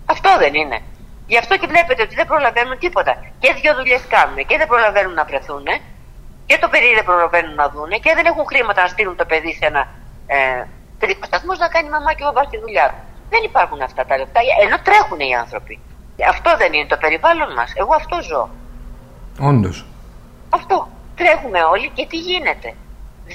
Αυτό 0.07 0.31
δεν 0.39 0.55
είναι. 0.55 0.79
Γι' 1.27 1.39
αυτό 1.43 1.53
και 1.61 1.67
βλέπετε 1.67 2.03
ότι 2.03 2.15
δεν 2.15 2.27
προλαβαίνουν 2.27 2.79
τίποτα. 2.79 3.13
Και 3.39 3.49
δύο 3.61 3.73
δουλειές 3.75 4.03
κάνουν 4.15 4.37
και 4.49 4.57
δεν 4.61 4.67
προλαβαίνουν 4.73 5.15
να 5.15 5.25
βρεθούν 5.25 5.67
και 6.49 6.57
το 6.61 6.69
παιδί 6.69 6.91
δεν 6.99 7.05
προλαβαίνουν 7.05 7.55
να 7.55 7.67
δουν 7.73 7.91
και 8.05 8.13
δεν 8.19 8.27
έχουν 8.31 8.45
χρήματα 8.51 8.83
να 8.83 8.89
στείλουν 8.95 9.17
το 9.17 9.25
παιδί 9.31 9.53
σε 9.59 9.67
ένα 9.71 9.83
ε, 10.27 10.63
σταθμό 11.29 11.53
να 11.65 11.69
κάνει 11.75 11.89
μαμά 11.89 12.11
και 12.17 12.25
μπαμπά 12.25 12.43
τη 12.51 12.57
δουλειά 12.65 12.87
του. 12.93 13.01
Δεν 13.33 13.43
υπάρχουν 13.45 13.83
αυτά 13.83 14.05
τα 14.07 14.19
λεφτά, 14.19 14.41
ενώ 14.65 14.77
τρέχουν 14.87 15.21
οι 15.21 15.35
άνθρωποι. 15.35 15.79
Αυτό 16.29 16.57
δεν 16.57 16.73
είναι 16.73 16.87
το 16.87 16.97
περιβάλλον 16.97 17.53
μας. 17.53 17.73
Εγώ 17.75 17.95
αυτό 17.95 18.23
ζω. 18.23 18.51
Όντως. 19.41 19.87
Αυτό. 20.51 20.89
Τρέχουμε 21.17 21.61
όλοι 21.63 21.89
και 21.95 22.07
τι 22.07 22.17
γίνεται. 22.17 22.75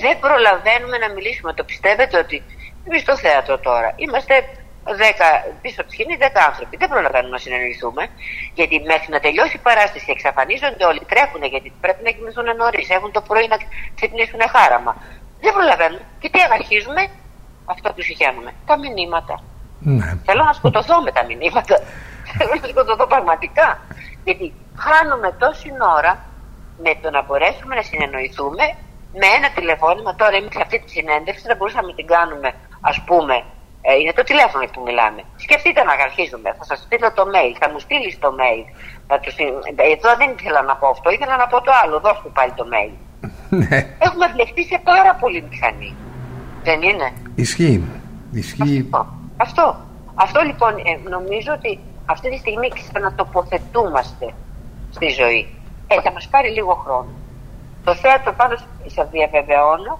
Δεν 0.03 0.19
προλαβαίνουμε 0.19 0.97
να 0.97 1.09
μιλήσουμε. 1.15 1.53
Το 1.53 1.63
πιστεύετε 1.63 2.17
ότι 2.17 2.43
εμείς 2.87 3.01
στο 3.01 3.17
θέατρο 3.17 3.57
τώρα 3.59 3.93
είμαστε 3.95 4.33
δέκα, 5.03 5.27
πίσω 5.61 5.81
από 5.81 5.89
τη 5.89 5.95
σκηνή 5.95 6.17
10 6.19 6.25
άνθρωποι. 6.49 6.77
Δεν 6.77 6.89
προλαβαίνουμε 6.89 7.33
να 7.37 7.41
συνεννοηθούμε, 7.45 8.03
γιατί 8.53 8.75
μέχρι 8.91 9.09
να 9.15 9.19
τελειώσει 9.19 9.55
η 9.55 9.63
παράσταση 9.67 10.05
εξαφανίζονται 10.15 10.85
όλοι, 10.85 11.01
τρέχουν 11.11 11.43
γιατί 11.43 11.73
πρέπει 11.81 12.03
να 12.03 12.11
κοιμηθούν 12.11 12.47
νωρίς, 12.61 12.89
έχουν 12.89 13.11
το 13.11 13.21
πρωί 13.21 13.47
να 13.53 13.57
ξυπνήσουν 13.97 14.41
χάραμα. 14.53 14.93
Δεν 15.43 15.53
προλαβαίνουν. 15.53 16.01
Και 16.19 16.29
τι 16.29 16.39
αρχίζουμε, 16.57 17.01
αυτό 17.65 17.93
που 17.93 18.01
συγχαίρουμε, 18.01 18.51
τα 18.65 18.75
μηνύματα. 18.81 19.35
Ναι. 19.83 20.17
Θέλω 20.25 20.43
να 20.43 20.53
σκοτωθώ 20.53 21.01
με 21.01 21.11
τα 21.11 21.21
μηνύματα. 21.25 21.75
Θέλω 22.37 22.53
να 22.61 22.67
σκοτωθώ 22.67 23.07
πραγματικά. 23.07 23.79
Γιατί 24.23 24.53
χάνουμε 24.85 25.35
τόση 25.43 25.69
ώρα 25.97 26.13
με 26.83 26.91
το 27.01 27.09
να 27.09 27.21
μπορέσουμε 27.23 27.75
να 27.75 27.81
συνεννοηθούμε 27.81 28.65
με 29.19 29.27
ένα 29.37 29.49
τηλεφώνημα. 29.55 30.15
Τώρα, 30.15 30.35
εμείς 30.35 30.55
αυτή 30.63 30.79
τη 30.83 30.89
συνέντευξη 30.97 31.43
θα 31.49 31.55
μπορούσαμε 31.57 31.87
να 31.87 31.95
την 31.99 32.07
κάνουμε, 32.15 32.49
ας 32.81 32.97
πούμε, 33.07 33.35
Ε, 33.83 33.95
είναι 34.01 34.13
το 34.19 34.23
τηλέφωνο 34.23 34.63
που 34.73 34.81
μιλάμε. 34.87 35.21
Σκεφτείτε 35.45 35.83
να 35.83 35.93
αρχίσουμε. 36.07 36.49
Θα 36.57 36.63
σας 36.69 36.77
στείλω 36.85 37.09
το 37.17 37.23
mail, 37.33 37.53
θα 37.61 37.67
μου 37.71 37.79
στείλεις 37.79 38.19
το 38.19 38.29
mail. 38.41 38.63
Θα 39.07 39.19
του... 39.19 39.29
Εδώ 39.95 40.09
δεν 40.21 40.29
ήθελα 40.39 40.61
να 40.61 40.75
πω 40.75 40.87
αυτό, 40.87 41.07
ήθελα 41.11 41.35
να 41.37 41.47
πω 41.47 41.61
το 41.61 41.71
άλλο. 41.83 41.99
Δώσ' 41.99 42.21
του 42.23 42.31
πάλι 42.37 42.53
το 42.59 42.65
mail. 42.73 42.93
Ναι. 43.49 43.77
Έχουμε 44.07 44.25
μπλεχτεί 44.33 44.63
σε 44.63 44.77
πάρα 44.83 45.15
πολύ 45.21 45.39
μηχανή. 45.49 45.95
Δεν 46.63 46.81
είναι; 46.81 47.13
Ισχύει. 47.35 47.83
Ισχύει. 48.31 48.89
Αυτό. 48.91 49.20
Αυτό, 49.45 49.65
αυτό 50.15 50.39
λοιπόν 50.49 50.73
ε, 50.89 51.09
νομίζω 51.09 51.51
ότι 51.57 51.79
αυτή 52.05 52.29
τη 52.29 52.37
στιγμή 52.37 52.67
ξανατοποθετούμαστε 52.79 54.27
στη 54.95 55.07
ζωή. 55.19 55.41
Ε, 55.87 56.01
θα 56.01 56.11
μας 56.11 56.27
πάρει 56.33 56.49
λίγο 56.49 56.73
χρόνο. 56.83 57.13
Το 57.83 57.95
θέατρο 57.95 58.33
πάντως 58.33 58.59
σας 58.95 59.07
διαβεβαιώνω 59.15 59.93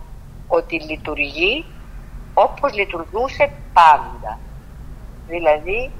ότι 0.47 0.75
λειτουργεί 0.89 1.65
όπως 2.33 2.73
λειτουργούσε 2.73 3.49
πάντα. 3.73 4.39
Δηλαδή 5.27 5.91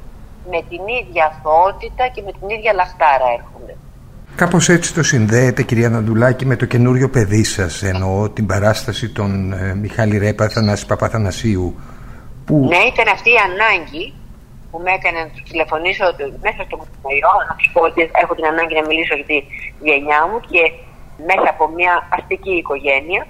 με 0.51 0.59
την 0.69 0.81
ίδια 0.99 1.23
αθωότητα 1.31 2.07
και 2.13 2.21
με 2.25 2.31
την 2.31 2.49
ίδια 2.55 2.73
λαχτάρα 2.73 3.27
έρχονται. 3.37 3.75
Κάπως 4.35 4.69
έτσι 4.69 4.93
το 4.93 5.03
συνδέεται 5.03 5.63
κυρία 5.63 5.89
Ναντουλάκη 5.89 6.45
με 6.45 6.55
το 6.55 6.65
καινούριο 6.65 7.09
παιδί 7.09 7.43
σας 7.43 7.83
εννοώ 7.83 8.29
την 8.29 8.45
παράσταση 8.45 9.09
των 9.09 9.53
ε, 9.53 9.75
Μιχάλη 9.75 10.17
Ρέπα 10.17 10.49
Θανάση 10.49 10.85
Παπαθανασίου 10.85 11.75
που... 12.45 12.53
Ναι 12.71 12.81
ήταν 12.91 13.07
αυτή 13.07 13.29
η 13.37 13.39
ανάγκη 13.49 14.13
που 14.71 14.77
με 14.83 14.91
έκανε 14.97 15.19
να 15.23 15.29
τους 15.33 15.43
τηλεφωνήσω 15.49 16.05
μέσα 16.45 16.59
στο 16.67 16.75
κορονοϊό 16.79 17.33
να 17.49 17.55
τους 17.57 17.69
πω 17.73 17.81
ότι 17.89 17.99
έχω 18.23 18.33
την 18.35 18.45
ανάγκη 18.51 18.73
να 18.79 18.85
μιλήσω 18.89 19.15
για 19.19 19.27
τη 19.31 19.37
γενιά 19.87 20.19
μου 20.27 20.39
και 20.51 20.61
μέσα 21.29 21.47
από 21.53 21.63
μια 21.77 21.93
αστική 22.17 22.53
οικογένεια 22.61 23.21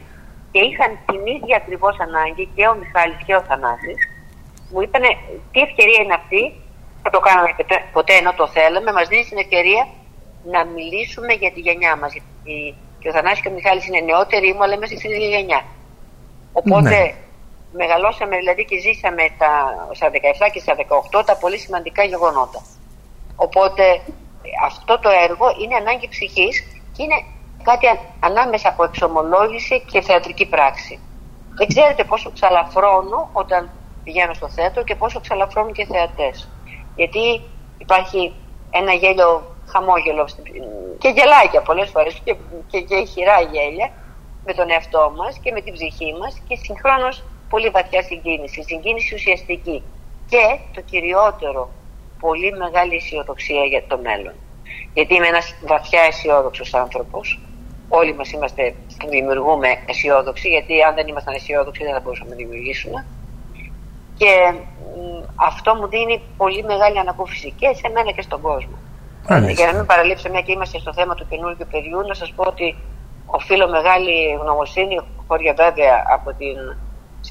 και 0.52 0.60
είχαν 0.70 0.92
την 1.10 1.22
ίδια 1.36 1.56
ακριβώς 1.62 1.96
ανάγκη 2.08 2.46
και 2.56 2.64
ο 2.72 2.74
Μιχάλης 2.82 3.22
και 3.26 3.36
ο 3.40 3.42
Θανάσης. 3.48 4.00
Μου 4.72 4.82
είπαν 4.82 5.04
τι 5.52 5.60
ευκαιρία 5.68 6.00
είναι 6.04 6.18
αυτή; 6.22 6.42
Θα 7.04 7.10
το 7.10 7.20
κάναμε 7.20 7.50
ποτέ 7.98 8.14
ενώ 8.22 8.32
το 8.34 8.48
θέλαμε 8.56 8.92
μας 8.92 9.08
δίνεις 9.08 9.28
την 9.32 9.38
ευκαιρία 9.38 9.84
να 10.54 10.60
μιλήσουμε 10.76 11.34
για 11.42 11.52
τη 11.52 11.60
γενιά 11.60 11.94
μας 12.02 12.12
γιατί 12.16 12.76
και 13.00 13.10
ο 13.10 13.12
Θανάσης 13.12 13.42
και 13.42 13.50
ο 13.52 13.52
Μιχάλης 13.58 13.88
είναι 13.88 14.00
νεότεροι 14.00 14.54
μου 14.54 14.64
αλλά 14.64 14.74
είμαστε 14.74 14.96
στην 14.98 15.12
ίδια 15.12 15.30
γενιά 15.36 15.62
οπότε 16.54 16.90
ναι. 16.90 17.14
Μεγαλώσαμε 17.72 18.38
δηλαδή 18.38 18.66
και 18.66 18.80
ζήσαμε 18.80 19.24
τα, 19.38 19.52
στα 19.92 20.08
17 20.10 20.14
και 20.54 20.60
στα 20.60 20.76
18 21.20 21.26
τα 21.26 21.38
πολύ 21.38 21.58
σημαντικά 21.58 22.04
γεγονότα 22.04 22.62
οπότε 23.36 24.02
αυτό 24.64 25.00
το 25.00 25.10
έργο 25.10 25.46
είναι 25.62 25.76
ανάγκη 25.76 26.08
ψυχής 26.08 26.56
και 26.94 27.04
είναι 27.04 27.20
κάτι 27.64 27.86
ανάμεσα 28.20 28.70
από 28.70 28.84
εξομολόγηση 28.84 29.82
και 29.92 30.02
θεατρική 30.02 30.46
πράξη. 30.46 31.00
Δεν 31.58 31.68
ξέρετε 31.68 32.04
πόσο 32.04 32.32
ξαλαφρώνω 32.32 33.30
όταν 33.34 33.70
πηγαίνω 34.04 34.34
στο 34.34 34.50
θέατρο 34.50 34.84
και 34.84 34.96
πόσο 34.96 35.20
ξαλαφρώνουν 35.20 35.74
και 35.74 35.86
θεατές. 35.86 36.50
Γιατί 36.96 37.42
υπάρχει 37.78 38.34
ένα 38.72 38.94
γέλιο 38.94 39.56
χαμόγελο 39.68 40.30
και 40.98 41.10
γελάκια 41.10 41.62
πολλές 41.62 41.90
φορές 41.90 42.22
και, 42.24 42.36
και, 42.68 42.82
και 42.82 43.06
χειρά 43.06 43.42
γέλια 43.42 43.92
με 44.46 44.54
τον 44.54 44.70
εαυτό 44.70 45.14
μας 45.18 45.38
και 45.38 45.52
με 45.52 45.62
την 45.62 45.74
ψυχή 45.74 46.16
μας 46.20 46.42
και 46.48 46.56
συγχρόνως 46.56 47.24
πολύ 47.52 47.70
βαθιά 47.70 48.02
συγκίνηση, 48.02 48.60
συγκίνηση 48.64 49.16
ουσιαστική 49.16 49.78
και 50.32 50.46
το 50.76 50.82
κυριότερο, 50.82 51.70
πολύ 52.20 52.52
μεγάλη 52.52 52.96
αισιοδοξία 52.96 53.64
για 53.64 53.84
το 53.88 53.98
μέλλον. 53.98 54.34
Γιατί 54.94 55.16
είμαι 55.16 55.28
ένας 55.28 55.56
βαθιά 55.72 56.02
αισιόδοξος 56.02 56.74
άνθρωπος 56.74 57.26
όλοι 58.00 58.14
μας 58.16 58.32
είμαστε, 58.32 58.76
δημιουργούμε 59.10 59.70
αισιόδοξοι, 59.86 60.48
γιατί 60.50 60.74
αν 60.88 60.96
δεν 60.96 61.08
ήμασταν 61.08 61.34
αισιόδοξοι 61.34 61.84
δεν 61.84 61.94
θα 61.94 62.00
μπορούσαμε 62.00 62.30
να 62.30 62.36
δημιουργήσουμε. 62.36 63.06
Και 64.18 64.34
αυτό 65.36 65.76
μου 65.76 65.88
δίνει 65.88 66.22
πολύ 66.38 66.64
μεγάλη 66.64 67.00
ανακούφιση 67.00 67.54
και 67.60 67.70
σε 67.80 67.90
μένα 67.94 68.12
και 68.12 68.22
στον 68.22 68.42
κόσμο. 68.42 68.78
Για 69.58 69.66
να 69.72 69.74
μην 69.78 69.86
παραλείψω, 69.86 70.30
μια 70.30 70.42
και 70.42 70.52
είμαστε 70.52 70.80
στο 70.80 70.94
θέμα 70.94 71.14
του 71.16 71.26
καινούργιου 71.30 71.68
παιδιού, 71.72 72.00
να 72.08 72.14
σας 72.14 72.32
πω 72.36 72.44
ότι 72.48 72.76
οφείλω 73.26 73.70
μεγάλη 73.70 74.16
γνωμοσύνη, 74.42 75.00
χωρί 75.28 75.54
βέβαια 75.64 75.96
από 76.16 76.30
την 76.34 76.58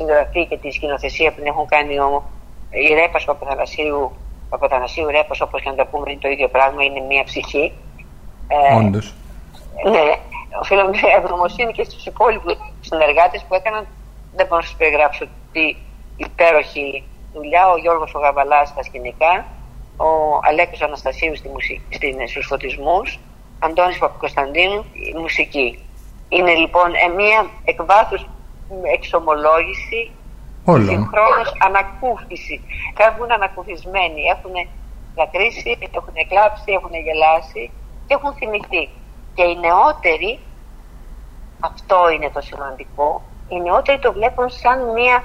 συγγραφή 0.00 0.47
και 0.47 0.57
τη 0.57 0.71
σκηνοθεσία 0.71 1.33
που 1.33 1.40
έχουν 1.45 1.66
κάνει 1.66 1.99
ο, 1.99 2.23
η 2.71 2.95
Ρέπας 2.95 3.25
Παπαθανασίου, 3.25 4.12
Παπαθανασίου 4.49 5.07
Ρέπας, 5.07 5.40
όπως 5.40 5.61
και 5.62 5.71
να 5.71 5.76
το 5.76 5.85
πούμε, 5.90 6.11
είναι 6.11 6.21
το 6.21 6.28
ίδιο 6.28 6.49
πράγμα, 6.49 6.83
είναι 6.85 7.00
μια 7.00 7.25
ψυχή. 7.25 7.73
Ε, 8.49 8.75
Όντως. 8.76 9.14
Ναι, 9.92 10.07
οφείλω 10.62 10.88
μια 10.88 11.09
ευγνωμοσύνη 11.16 11.73
και 11.73 11.85
στους 11.85 12.07
υπόλοιπους 12.07 12.54
συνεργάτες 12.80 13.45
που 13.47 13.54
έκαναν, 13.54 13.87
δεν 14.37 14.47
μπορώ 14.47 14.61
να 14.61 14.66
σας 14.66 14.76
περιγράψω 14.76 15.25
τι 15.52 15.76
υπέροχη 16.16 17.04
δουλειά, 17.35 17.71
ο 17.71 17.76
Γιώργος 17.76 18.14
ο 18.14 18.19
Γαβαλάς 18.19 18.69
στα 18.69 18.83
σκηνικά, 18.83 19.47
ο 19.97 20.09
Αλέκος 20.49 20.83
Αναστασίου 20.83 21.37
στη 21.37 21.49
μουσική, 21.49 22.26
στους 22.26 22.47
φωτισμούς, 22.47 23.19
Αντώνης 23.59 23.99
Παπακοσταντίνου, 23.99 24.85
η 24.92 25.19
μουσική. 25.19 25.85
Είναι 26.28 26.54
λοιπόν 26.54 26.88
ε, 26.95 27.09
μια 27.16 27.50
εκβάθους 27.64 28.26
εξομολόγηση 28.97 30.11
συγχρόνως 30.65 31.49
ανακούφιση. 31.67 32.61
Έχουν 32.97 33.33
ανακουφισμένοι, 33.33 34.23
έχουν 34.35 34.55
δακρύσει, 35.15 35.79
έχουν 35.99 36.15
κλάψει, 36.29 36.73
έχουν 36.79 36.95
γελάσει 37.07 37.71
και 38.07 38.15
έχουν 38.15 38.33
θυμηθεί. 38.35 38.85
Και 39.35 39.43
οι 39.43 39.57
νεότεροι, 39.65 40.39
αυτό 41.61 42.11
είναι 42.15 42.31
το 42.31 42.41
σημαντικό, 42.41 43.23
οι 43.49 43.61
νεότεροι 43.61 43.99
το 43.99 44.12
βλέπουν 44.12 44.49
σαν 44.49 44.93
μια 44.93 45.25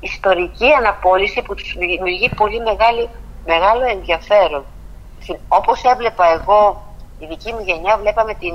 ιστορική 0.00 0.72
αναπόλυση 0.72 1.42
που 1.42 1.54
τους 1.54 1.74
δημιουργεί 1.78 2.28
πολύ 2.28 2.60
μεγάλη, 2.60 3.08
μεγάλο 3.46 3.84
ενδιαφέρον. 3.86 4.64
Όπως 5.48 5.82
έβλεπα 5.82 6.24
εγώ, 6.32 6.82
η 7.18 7.26
δική 7.26 7.52
μου 7.52 7.60
γενιά 7.60 7.96
βλέπαμε 7.98 8.34
την, 8.34 8.54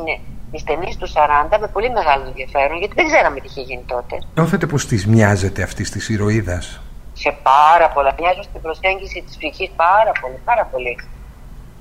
τις 0.52 0.64
ταινίες 0.64 0.96
του 0.98 1.08
40 1.08 1.58
με 1.60 1.68
πολύ 1.68 1.90
μεγάλο 1.90 2.24
ενδιαφέρον, 2.28 2.78
γιατί 2.78 2.94
δεν 2.96 3.06
ξέραμε 3.06 3.40
τι 3.40 3.48
είχε 3.50 3.62
γίνει 3.62 3.84
τότε. 3.88 4.16
Νιώθετε 4.36 4.66
πως 4.66 4.86
της 4.86 5.08
μοιάζεται 5.08 5.62
αυτή 5.64 5.84
της 5.90 6.10
ηρωίδας; 6.10 6.82
Σε 7.14 7.38
πάρα 7.44 7.90
πολλά. 7.90 8.16
Μοιάζω 8.20 8.44
στην 8.44 8.62
προσέγγιση 8.62 9.24
της 9.26 9.38
ψυχής 9.38 9.70
πάρα 9.76 10.12
πολύ, 10.22 10.40
πάρα 10.46 10.66
πολύ. 10.72 10.94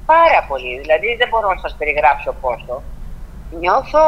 Πάρα 0.06 0.40
πολύ. 0.49 0.78
Δηλαδή 0.80 1.08
δεν 1.18 1.28
μπορώ 1.28 1.49
να 1.49 1.61
σας 1.61 1.75
περιγράψω 1.78 2.35
πόσο. 2.40 2.82
Νιώθω... 3.61 4.00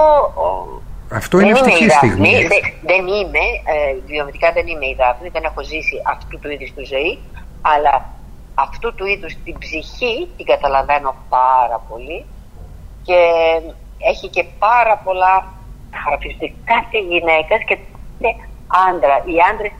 Αυτό 1.12 1.40
είναι 1.40 1.50
ευτυχή 1.50 1.88
στιγμή. 1.88 2.32
Δεν, 2.52 2.62
δεν 2.90 3.06
είμαι, 3.06 3.44
ε, 3.72 3.94
βιομετικά 4.06 4.52
δεν 4.52 4.66
είμαι 4.66 4.86
η 4.86 4.94
Δάφνη, 4.98 5.28
δεν 5.28 5.44
έχω 5.44 5.62
ζήσει 5.62 5.96
αυτού 6.06 6.38
του 6.38 6.50
είδους 6.50 6.72
τη 6.74 6.84
ζωή, 6.84 7.18
αλλά 7.60 7.94
αυτού 8.54 8.94
του 8.94 9.06
είδους 9.06 9.32
την 9.44 9.58
ψυχή 9.58 10.28
την 10.36 10.46
καταλαβαίνω 10.46 11.14
πάρα 11.28 11.78
πολύ 11.88 12.24
και 13.02 13.20
έχει 13.98 14.28
και 14.28 14.44
πάρα 14.58 14.96
πολλά 15.04 15.54
χαρακτηριστικά 16.02 16.86
τη 16.90 16.98
γυναίκα 16.98 17.58
και 17.66 17.78
άντρα. 18.88 19.16
Οι 19.24 19.36
άντρες 19.50 19.72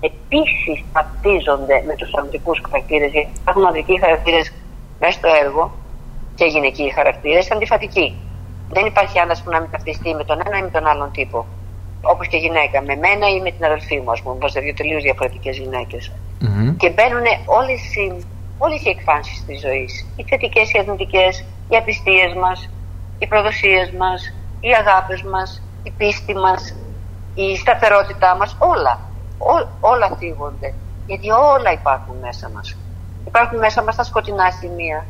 επίσης 0.00 0.84
ταυτίζονται 0.92 1.82
με 1.86 1.94
τους 1.94 2.14
ανδρικούς 2.14 2.60
χαρακτήρες, 2.66 3.10
γιατί 3.10 3.28
υπάρχουν 3.40 3.66
ανδρικοί 3.66 3.98
χαρακτήρες 4.00 4.52
μέσα 5.00 5.12
στο 5.12 5.28
έργο 5.44 5.72
και 6.34 6.44
γυναικοί 6.44 6.92
χαρακτήρες 6.94 7.50
αντιφατικοί. 7.50 8.14
Δεν 8.70 8.86
υπάρχει 8.86 9.18
άντρα 9.18 9.36
που 9.44 9.50
να 9.50 9.60
μην 9.60 9.70
ταυτιστεί 9.70 10.14
με 10.14 10.24
τον 10.24 10.42
ένα 10.46 10.58
ή 10.58 10.62
με 10.62 10.70
τον 10.70 10.86
άλλον 10.86 11.10
τύπο. 11.12 11.46
Όπως 12.02 12.28
και 12.28 12.36
γυναίκα. 12.36 12.82
Με 12.82 12.96
μένα 12.96 13.28
ή 13.28 13.40
με 13.40 13.50
την 13.50 13.64
αδελφή 13.64 14.00
μου, 14.00 14.10
ας 14.10 14.22
πούμε. 14.22 14.36
Είμαστε 14.38 14.60
δύο 14.60 14.74
τελείως 14.74 15.02
διαφορετικές 15.02 15.56
γυναίκες. 15.58 16.12
Mm-hmm. 16.40 16.74
Και 16.76 16.90
μπαίνουν 16.90 17.26
όλες 17.46 17.94
οι, 17.94 18.26
όλες 18.58 18.84
οι 18.84 18.88
εκφάνσεις 18.88 19.44
της 19.46 19.60
ζωής. 19.60 20.06
Οι 20.16 20.24
θετικές, 20.28 20.72
οι 20.72 20.78
αρνητικές, 20.78 21.44
οι 21.68 21.76
απιστίες 21.76 22.34
μας, 22.34 22.70
οι 23.18 23.26
προδοσίες 23.26 23.90
μας, 23.90 24.34
οι 24.60 24.70
αγάπες 24.80 25.22
μας, 25.22 25.62
η 25.82 25.90
πίστη 25.90 26.34
μας, 26.34 26.74
η 27.34 27.56
σταθερότητά 27.56 28.36
μας. 28.36 28.56
Όλα. 28.58 29.00
Ό, 29.38 29.68
όλα 29.80 30.10
θίγονται. 30.18 30.74
Γιατί 31.06 31.30
όλα 31.30 31.72
υπάρχουν 31.72 32.16
μέσα 32.20 32.50
μας. 32.54 32.76
Υπάρχουν 33.26 33.58
μέσα 33.58 33.82
μας 33.82 33.96
τα 33.96 34.02
σκοτεινά 34.02 34.50
σημεία 34.50 35.04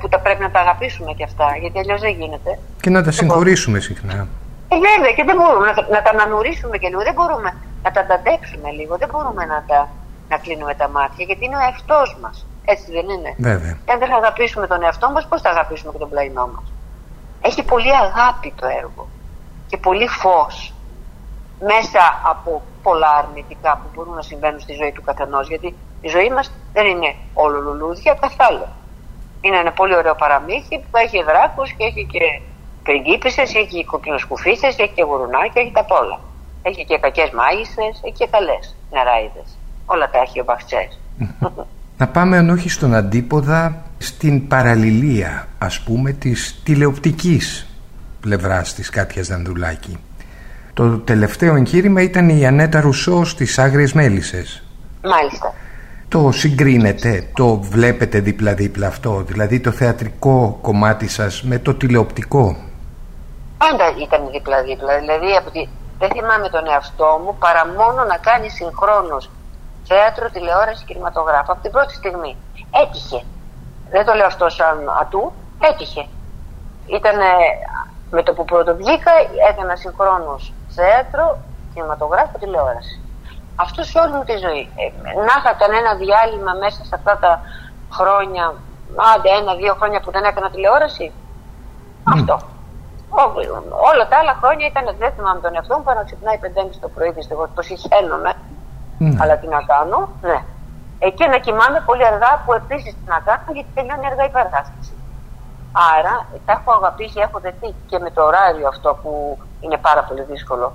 που 0.00 0.08
τα 0.08 0.18
πρέπει 0.18 0.42
να 0.42 0.50
τα 0.50 0.60
αγαπήσουμε 0.60 1.12
και 1.12 1.24
αυτά, 1.24 1.56
γιατί 1.60 1.78
αλλιώς 1.78 2.00
δεν 2.00 2.10
γίνεται. 2.10 2.58
Και 2.80 2.90
να 2.90 3.02
τα 3.02 3.10
συγχωρήσουμε 3.10 3.80
συχνά. 3.80 4.28
Ε, 4.68 4.76
βέβαια, 4.88 5.12
και 5.16 5.24
δεν 5.24 5.36
μπορούμε 5.36 5.66
να, 5.66 5.72
να 5.94 6.02
τα 6.02 6.10
ανανουρίσουμε 6.10 6.76
και 6.78 6.88
λίγο. 6.88 7.02
Δεν 7.02 7.14
μπορούμε 7.14 7.50
να 7.82 7.90
τα 7.90 8.00
ανταντέξουμε 8.00 8.70
λίγο. 8.78 8.96
Δεν 8.96 9.08
μπορούμε 9.12 9.44
να, 9.44 9.64
τα, 9.66 9.88
να 10.28 10.36
κλείνουμε 10.36 10.74
τα 10.74 10.88
μάτια, 10.88 11.24
γιατί 11.28 11.44
είναι 11.44 11.56
ο 11.56 11.62
εαυτός 11.68 12.18
μας. 12.22 12.46
Έτσι 12.64 12.86
δεν 12.96 13.06
είναι. 13.14 13.30
Βέβαια. 13.50 13.74
Και 13.84 13.92
αν 13.92 13.98
δεν 13.98 14.12
αγαπήσουμε 14.12 14.66
τον 14.66 14.82
εαυτό 14.82 15.10
μας, 15.10 15.26
πώς 15.28 15.40
θα 15.40 15.50
αγαπήσουμε 15.50 15.92
και 15.92 15.98
τον 15.98 16.08
πλαϊνό 16.08 16.46
μας; 16.54 16.66
Έχει 17.40 17.62
πολύ 17.62 17.96
αγάπη 17.96 18.52
το 18.60 18.66
έργο 18.66 19.08
και 19.66 19.76
πολύ 19.76 20.06
φως 20.08 20.72
μέσα 21.60 22.20
από 22.24 22.62
πολλά 22.82 23.10
αρνητικά 23.10 23.72
που 23.76 23.88
μπορούν 23.94 24.14
να 24.14 24.22
συμβαίνουν 24.22 24.60
στη 24.60 24.72
ζωή 24.72 24.92
του 24.92 25.02
καθενός. 25.02 25.48
Γιατί 25.48 25.74
η 26.00 26.08
ζωή 26.08 26.30
μας 26.30 26.52
δεν 26.72 26.86
είναι 26.86 27.14
όλο 27.34 27.60
λουλούδια, 27.60 28.14
καθόλου. 28.20 28.66
Είναι 29.40 29.56
ένα 29.56 29.72
πολύ 29.72 29.96
ωραίο 29.96 30.14
παραμύθι 30.14 30.78
που 30.78 30.96
έχει 31.04 31.22
δράκους 31.22 31.72
και 31.72 31.84
έχει 31.84 32.06
και 32.12 32.40
πριγκίπισες, 32.82 33.54
έχει 33.54 33.84
κοκκινοσκουφίστε, 33.84 34.66
έχει 34.66 34.92
και 34.94 35.02
γουρουνάκια, 35.02 35.62
έχει 35.62 35.72
τα 35.72 35.84
πόλα. 35.84 36.20
Έχει 36.62 36.84
και 36.84 36.98
κακές 36.98 37.30
μάγισσες, 37.30 38.00
έχει 38.04 38.14
και 38.18 38.26
καλές 38.30 38.76
νεράιδες. 38.90 39.58
όλα 39.86 40.10
τα 40.10 40.18
έχει 40.18 40.40
ο 40.40 40.44
Μπαχτσές. 40.44 41.00
Να 41.96 42.08
πάμε 42.08 42.36
αν 42.36 42.50
όχι 42.50 42.68
στον 42.68 42.94
αντίποδα 42.94 43.89
στην 44.02 44.48
παραλληλία 44.48 45.48
ας 45.58 45.80
πούμε 45.80 46.12
της 46.12 46.60
τηλεοπτικής 46.64 47.66
πλευράς 48.20 48.74
της 48.74 48.90
Κάτιας 48.90 49.28
Δανδουλάκη. 49.28 49.98
Το 50.74 50.98
τελευταίο 50.98 51.54
εγχείρημα 51.54 52.02
ήταν 52.02 52.28
η 52.28 52.46
Ανέτα 52.46 52.80
Ρουσό 52.80 53.24
στις 53.24 53.58
Άγριες 53.58 53.92
Μέλισσες. 53.92 54.62
Μάλιστα. 55.02 55.54
Το 56.08 56.30
συγκρίνετε, 56.32 57.28
το 57.34 57.56
βλέπετε 57.56 58.20
δίπλα-δίπλα 58.20 58.86
αυτό, 58.86 59.22
δηλαδή 59.26 59.60
το 59.60 59.70
θεατρικό 59.70 60.58
κομμάτι 60.62 61.08
σας 61.08 61.42
με 61.42 61.58
το 61.58 61.74
τηλεοπτικό; 61.74 62.56
Πάντα 63.58 63.84
ήταν 64.06 64.20
δίπλα-δίπλα, 64.32 64.98
δηλαδή 64.98 65.30
από 65.40 65.50
τη... 65.50 65.68
δεν 65.98 66.10
θυμάμαι 66.10 66.48
τον 66.48 66.66
εαυτό 66.72 67.20
μου 67.24 67.36
παρά 67.38 67.66
μόνο 67.66 68.04
να 68.04 68.16
κάνει 68.16 68.48
συγχρόνως 68.48 69.30
θέατρο, 69.84 70.30
τηλεόραση, 70.30 70.84
κινηματογράφο 70.84 71.52
από 71.52 71.62
την 71.62 71.70
πρώτη 71.70 71.94
στιγμή. 71.94 72.36
Έτυχε. 72.82 73.24
Δεν 73.90 74.04
το 74.04 74.12
λέω 74.14 74.26
αυτό 74.26 74.48
σαν 74.48 74.76
ατού, 75.00 75.32
έτυχε. 75.60 76.06
Ήταν 76.86 77.18
με 78.10 78.22
το 78.22 78.32
που 78.32 78.44
πρώτο 78.44 78.76
βγήκα, 78.76 79.12
έκανα 79.50 79.76
συγχρόνως 79.76 80.52
θέατρο, 80.68 81.38
κινηματογράφο, 81.74 82.38
τηλεόραση. 82.38 83.00
Αυτό 83.56 83.82
σε 83.82 83.98
όλη 83.98 84.12
μου 84.12 84.24
τη 84.24 84.36
ζωή. 84.44 84.62
Ε, 84.80 84.84
να 85.28 85.34
είχα 85.38 85.52
ένα 85.80 85.92
διάλειμμα 86.02 86.52
μέσα 86.62 86.84
σε 86.84 86.94
αυτά 86.94 87.18
τα 87.18 87.32
χρόνια, 87.96 88.44
άντε 89.14 89.28
ένα-δύο 89.40 89.74
χρόνια 89.74 90.00
που 90.00 90.10
δεν 90.10 90.24
έκανα 90.24 90.50
τηλεόραση. 90.50 91.12
Αυτό. 92.04 92.36
όλα 93.90 94.04
τα 94.08 94.16
άλλα 94.20 94.34
χρόνια 94.42 94.66
ήταν, 94.66 94.84
δεν 94.98 95.10
θυμάμαι 95.16 95.40
τον 95.40 95.54
εαυτό 95.54 95.76
μου, 95.76 95.82
πάνω 95.82 96.04
ξυπνάει 96.04 96.38
5.30 96.42 96.46
το 96.80 96.88
πρωί, 96.88 97.10
δυστυχώς 97.10 97.48
το 97.54 97.62
συχαίνομαι. 97.62 98.32
Mm. 99.00 99.16
Αλλά 99.20 99.34
τι 99.38 99.46
να 99.46 99.60
κάνω, 99.72 100.08
ναι. 100.22 100.38
Εκεί 101.02 101.28
να 101.28 101.38
κοιμάμαι 101.38 101.82
πολύ 101.86 102.06
αργά, 102.06 102.42
που 102.44 102.52
επίσης 102.52 102.92
τι 102.94 103.04
να 103.06 103.20
κάνω, 103.24 103.50
γιατί 103.52 103.68
τελειώνει 103.74 104.06
αργά 104.06 104.24
η 104.24 104.30
παράσταση. 104.30 104.92
Άρα 105.96 106.26
τα 106.46 106.52
έχω 106.52 106.72
αγαπήσει, 106.72 107.20
έχω 107.20 107.38
δεθεί 107.40 107.74
και 107.86 107.98
με 107.98 108.10
το 108.10 108.22
ωράριο 108.22 108.68
αυτό 108.68 108.98
που 109.02 109.38
είναι 109.60 109.76
πάρα 109.76 110.02
πολύ 110.02 110.22
δύσκολο. 110.22 110.72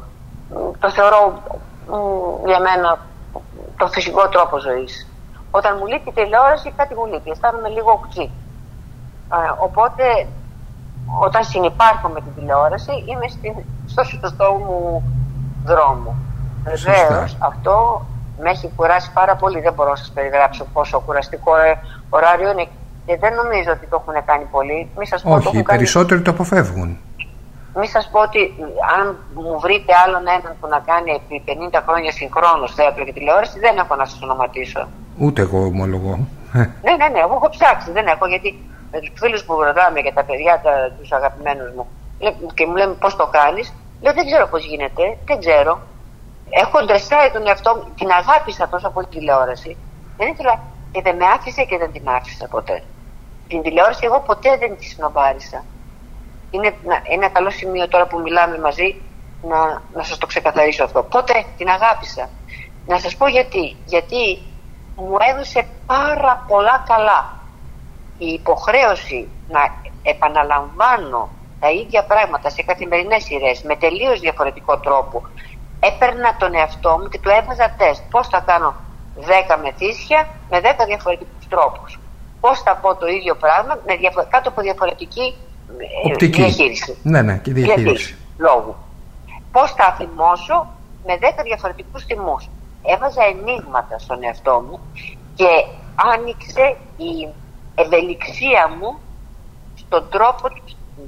Το 0.79 0.89
θεωρώ 0.89 1.41
για 2.45 2.59
μένα 2.59 2.99
το 3.77 3.87
φυσικό 3.87 4.29
τρόπο 4.29 4.59
ζωής. 4.59 5.07
Όταν 5.51 5.75
μου 5.79 5.85
λείπει 5.85 6.09
η 6.09 6.13
τηλεόραση 6.13 6.71
κάτι 6.71 6.95
μου 6.95 7.05
λείπει, 7.05 7.29
αισθάνομαι 7.29 7.69
λίγο 7.69 7.91
οξύ. 7.91 8.31
οπότε 9.59 10.27
όταν 11.21 11.43
συνεπάρχω 11.43 12.07
με 12.07 12.21
την 12.21 12.35
τηλεόραση 12.35 12.91
είμαι 13.07 13.25
στο 13.85 14.03
σωστό 14.03 14.51
μου 14.53 15.03
δρόμο. 15.65 16.15
Βεβαίως 16.63 17.37
αυτό 17.39 18.05
με 18.41 18.49
έχει 18.49 18.71
κουράσει 18.75 19.11
πάρα 19.13 19.35
πολύ. 19.35 19.59
Δεν 19.61 19.73
μπορώ 19.73 19.89
να 19.89 19.95
σας 19.95 20.11
περιγράψω 20.13 20.65
πόσο 20.73 20.99
κουραστικό 21.05 21.57
ε, 21.57 21.79
ωράριο 22.09 22.51
είναι. 22.51 22.67
Και 23.05 23.17
δεν 23.17 23.33
νομίζω 23.33 23.71
ότι 23.71 23.85
το 23.87 24.01
έχουν 24.01 24.25
κάνει 24.25 24.45
πολύ. 24.51 24.89
Μη 24.97 25.07
σας 25.07 25.21
πω, 25.21 25.33
Όχι, 25.33 25.43
το 25.43 25.57
οι 25.59 25.63
περισσότεροι 25.63 26.21
το 26.21 26.31
αποφεύγουν. 26.31 26.97
Μην 27.77 27.89
σας 27.89 28.09
πω 28.11 28.19
ότι 28.21 28.39
αν 28.97 29.17
μου 29.33 29.59
βρείτε 29.59 29.93
άλλον 30.05 30.21
έναν 30.37 30.53
που 30.59 30.67
να 30.67 30.79
κάνει 30.79 31.11
επί 31.19 31.43
50 31.73 31.81
χρόνια 31.87 32.11
συγχρόνως 32.11 32.73
θέατρο 32.73 33.03
και 33.05 33.13
τηλεόραση, 33.13 33.59
δεν 33.59 33.77
έχω 33.77 33.95
να 33.95 34.05
σας 34.05 34.21
ονοματίσω. 34.21 34.87
Ούτε 35.17 35.41
εγώ 35.41 35.59
ομολογώ. 35.59 36.13
ναι, 36.85 36.93
ναι, 36.99 37.07
ναι, 37.13 37.19
εγώ 37.25 37.33
έχω 37.39 37.49
ψάξει. 37.49 37.91
Δεν 37.91 38.05
έχω 38.07 38.25
γιατί 38.27 38.49
με 38.91 38.99
τους 38.99 39.11
φίλους 39.15 39.43
που 39.43 39.53
ρωτάμε 39.63 39.99
για 39.99 40.13
τα 40.13 40.23
παιδιά, 40.23 40.61
τους 40.99 41.11
αγαπημένους 41.11 41.69
μου, 41.75 41.87
και 42.53 42.65
μου 42.65 42.75
λένε 42.75 42.93
πώς 42.93 43.15
το 43.15 43.25
κάνεις, 43.37 43.73
λέω 44.01 44.13
δεν 44.13 44.25
ξέρω 44.25 44.47
πώς 44.47 44.65
γίνεται, 44.65 45.03
δεν 45.25 45.39
ξέρω. 45.39 45.79
Έχω 46.49 46.85
ντρεσάει 46.85 47.31
τον 47.31 47.47
εαυτό 47.47 47.75
μου, 47.75 47.93
την 47.95 48.09
αγάπησα 48.11 48.69
τόσο 48.69 48.87
από 48.87 48.99
την 48.99 49.09
τηλεόραση. 49.09 49.77
Δεν 50.17 50.27
ήθελα 50.27 50.63
και 50.91 51.01
δεν 51.01 51.15
με 51.15 51.25
άφησε 51.25 51.63
και 51.63 51.77
δεν 51.77 51.91
την 51.91 52.09
άφησα 52.09 52.47
ποτέ. 52.47 52.83
Την 53.47 53.61
τηλεόραση 53.61 54.05
εγώ 54.05 54.19
ποτέ 54.19 54.57
δεν 54.57 54.77
τη 54.77 54.85
συνομπάρισα 54.85 55.63
είναι 56.55 56.75
ένα 57.03 57.29
καλό 57.29 57.49
σημείο 57.49 57.87
τώρα 57.87 58.07
που 58.07 58.19
μιλάμε 58.19 58.59
μαζί 58.59 59.01
να, 59.41 59.81
να 59.93 60.03
σας 60.03 60.17
το 60.17 60.25
ξεκαθαρίσω 60.25 60.83
αυτό. 60.83 61.03
Πότε 61.03 61.45
την 61.57 61.67
αγάπησα. 61.69 62.29
Να 62.87 62.99
σας 62.99 63.15
πω 63.15 63.27
γιατί. 63.27 63.75
Γιατί 63.85 64.41
μου 64.95 65.17
έδωσε 65.31 65.67
πάρα 65.85 66.45
πολλά 66.47 66.83
καλά. 66.87 67.39
Η 68.17 68.27
υποχρέωση 68.27 69.27
να 69.47 69.59
επαναλαμβάνω 70.01 71.29
τα 71.59 71.71
ίδια 71.71 72.03
πράγματα 72.03 72.49
σε 72.49 72.61
καθημερινές 72.61 73.23
σειρές 73.23 73.61
με 73.61 73.75
τελείως 73.75 74.19
διαφορετικό 74.19 74.77
τρόπο 74.79 75.23
έπαιρνα 75.87 76.35
τον 76.39 76.53
εαυτό 76.53 76.97
μου 76.99 77.07
και 77.09 77.19
του 77.19 77.29
έβαζα 77.29 77.75
τεστ. 77.77 78.01
Πώς 78.11 78.27
θα 78.27 78.39
κάνω 78.39 78.75
10 79.15 79.57
μεθύσια 79.63 80.27
με 80.49 80.59
10 80.59 80.85
διαφορετικούς 80.87 81.47
τρόπους. 81.49 81.99
Πώς 82.41 82.59
θα 82.61 82.75
πω 82.75 82.95
το 82.95 83.07
ίδιο 83.07 83.35
πράγμα 83.35 83.73
με 83.85 83.93
κάτω 84.29 84.49
από 84.49 84.61
διαφορετική 84.61 85.35
Οπτική. 86.05 86.41
διαχείριση. 86.41 86.97
Ναι, 87.03 87.21
ναι, 87.21 87.37
και 87.37 87.51
διαχείριση. 87.53 88.17
λόγου. 88.37 88.75
Πώς 89.51 89.71
θα 89.71 89.95
θυμώσω 89.97 90.67
με 91.05 91.17
10 91.21 91.43
διαφορετικούς 91.43 92.03
θυμούς. 92.03 92.49
Έβαζα 92.83 93.23
ενίγματα 93.23 93.99
στον 93.99 94.23
εαυτό 94.23 94.63
μου 94.67 94.79
και 95.35 95.65
άνοιξε 96.13 96.77
η 96.97 97.29
ευελιξία 97.75 98.69
μου 98.79 98.99
στον 99.75 100.09
τρόπο 100.09 100.47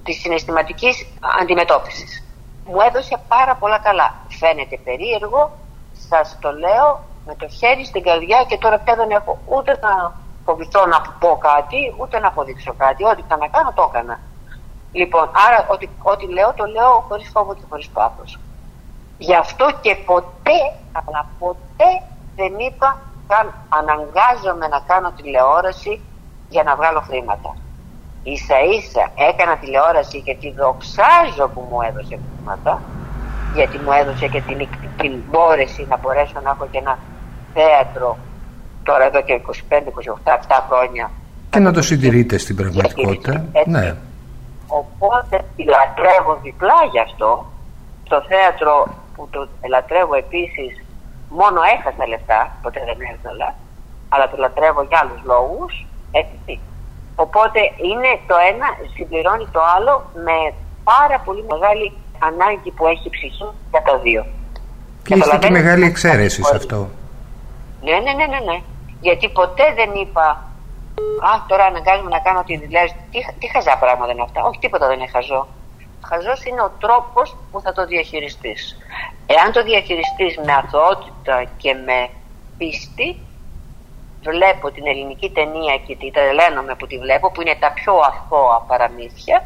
της 0.03 0.19
συναισθηματικής 0.19 1.07
αντιμετώπισης. 1.41 2.26
Μου 2.67 2.79
έδωσε 2.87 3.21
πάρα 3.27 3.55
πολλά 3.55 3.79
καλά. 3.79 4.13
Φαίνεται 4.39 4.77
περίεργο, 4.77 5.51
σας 6.09 6.37
το 6.41 6.51
λέω 6.51 7.03
με 7.25 7.35
το 7.35 7.47
χέρι 7.47 7.85
στην 7.85 8.03
καρδιά 8.03 8.43
και 8.47 8.57
τώρα 8.57 8.77
πια 8.79 8.95
δεν 8.95 9.09
έχω 9.09 9.39
ούτε 9.45 9.79
να 9.81 10.13
φοβηθώ 10.45 10.85
να 10.85 11.01
πω 11.19 11.37
κάτι, 11.37 11.95
ούτε 11.97 12.19
να 12.19 12.27
αποδείξω 12.27 12.73
κάτι. 12.77 13.03
Ό,τι 13.03 13.21
θα 13.27 13.37
να 13.37 13.47
κάνω, 13.47 13.73
το 13.73 13.91
έκανα. 13.93 14.19
Λοιπόν, 14.91 15.31
άρα 15.47 15.67
ό,τι, 15.69 15.87
ό,τι 16.01 16.25
λέω 16.27 16.53
το 16.53 16.65
λέω 16.65 17.05
χωρίς 17.07 17.29
φόβο 17.33 17.53
και 17.55 17.65
χωρίς 17.69 17.89
πάθος. 17.89 18.39
Γι' 19.17 19.35
αυτό 19.35 19.65
και 19.81 19.95
ποτέ, 19.95 20.59
αλλά 20.91 21.25
ποτέ 21.39 21.89
δεν 22.35 22.59
είπα 22.59 23.01
καν 23.27 23.53
αναγκάζομαι 23.69 24.67
να 24.67 24.79
κάνω 24.79 25.11
τηλεόραση 25.11 26.01
για 26.47 26.63
να 26.63 26.75
βγάλω 26.75 27.01
χρήματα. 27.01 27.57
Ίσα 28.23 28.59
ίσα 28.59 29.11
έκανα 29.15 29.57
τηλεόραση 29.57 30.21
και 30.21 30.35
τη 30.35 30.51
δοξάζω 30.51 31.49
που 31.53 31.61
μου 31.69 31.81
έδωσε 31.81 32.19
χρήματα 32.47 32.81
γιατί 33.55 33.77
μου 33.77 33.91
έδωσε 33.91 34.27
και 34.27 34.41
την, 34.41 34.67
την 34.97 35.13
μπόρεση 35.29 35.85
να 35.89 35.97
μπορέσω 35.97 36.39
να 36.43 36.49
έχω 36.49 36.67
και 36.71 36.77
ένα 36.77 36.99
θέατρο 37.53 38.17
τώρα 38.83 39.03
εδώ 39.05 39.21
και 39.21 39.41
25-28 39.69 39.75
χρόνια 40.69 41.11
και 41.49 41.59
να 41.59 41.73
το 41.73 41.81
συντηρείτε 41.81 42.37
στην 42.37 42.55
πραγματικότητα. 42.55 43.45
Ναι. 43.65 43.95
Οπότε 44.67 45.35
τη 45.55 45.63
λατρεύω 45.63 46.39
διπλά 46.43 46.79
γι' 46.91 46.99
αυτό. 46.99 47.51
Στο 48.05 48.23
θέατρο 48.29 48.73
που 49.15 49.27
το 49.31 49.47
λατρεύω 49.69 50.15
επίσης 50.15 50.71
μόνο 51.29 51.59
έχασα 51.75 52.07
λεφτά, 52.07 52.57
ποτέ 52.61 52.79
δεν 52.89 52.97
έδωλα, 53.11 53.55
αλλά 54.09 54.29
το 54.29 54.37
λατρεύω 54.37 54.81
για 54.89 54.99
άλλους 55.01 55.21
λόγους, 55.31 55.85
έτσι. 56.11 56.59
Οπότε 57.15 57.59
είναι 57.87 58.11
το 58.29 58.35
ένα, 58.51 58.67
συμπληρώνει 58.93 59.47
το 59.55 59.61
άλλο 59.75 59.93
με 60.27 60.37
πάρα 60.91 61.17
πολύ 61.25 61.43
μεγάλη 61.51 61.85
ανάγκη 62.19 62.71
που 62.71 62.87
έχει 62.87 63.07
η 63.07 63.09
ψυχή 63.09 63.49
για 63.71 63.81
τα 63.81 63.97
δύο. 63.97 64.25
Και 65.03 65.15
είστε 65.15 65.37
και 65.37 65.49
μεγάλη 65.49 65.85
εξαίρεση 65.85 66.43
σε 66.43 66.55
αυτό. 66.55 66.89
Ναι, 67.81 67.91
ναι, 67.91 68.13
ναι, 68.13 68.25
ναι, 68.25 68.39
ναι. 68.51 68.61
Γιατί 69.01 69.29
ποτέ 69.29 69.63
δεν 69.75 69.89
είπα 70.01 70.47
Α, 71.29 71.45
τώρα 71.47 71.65
αναγκάζομαι 71.65 72.09
να 72.09 72.19
κάνω 72.19 72.43
τη 72.43 72.57
δουλειά. 72.57 72.83
Τι, 73.11 73.19
τι 73.39 73.47
χαζά 73.53 73.77
πράγματα 73.77 74.11
είναι 74.11 74.21
αυτά. 74.21 74.43
Όχι, 74.43 74.59
τίποτα 74.59 74.87
δεν 74.87 74.99
είναι 74.99 75.07
χαζό. 75.07 75.47
Χαζός 76.09 76.43
είναι 76.45 76.61
ο 76.61 76.71
τρόπος 76.79 77.35
που 77.51 77.61
θα 77.61 77.71
το 77.71 77.85
διαχειριστείς. 77.85 78.77
Εάν 79.25 79.51
το 79.51 79.63
διαχειριστείς 79.63 80.37
με 80.45 80.53
αθωότητα 80.53 81.43
και 81.57 81.73
με 81.73 82.09
πίστη, 82.57 83.19
βλέπω 84.21 84.71
την 84.71 84.87
ελληνική 84.87 85.29
ταινία 85.29 85.75
και 85.85 85.95
τη 85.95 86.11
τρελαίνομαι 86.11 86.75
που 86.75 86.87
τη 86.87 86.97
βλέπω, 86.99 87.31
που 87.31 87.41
είναι 87.41 87.57
τα 87.59 87.71
πιο 87.71 87.93
αθώα 88.09 88.65
παραμύθια, 88.67 89.43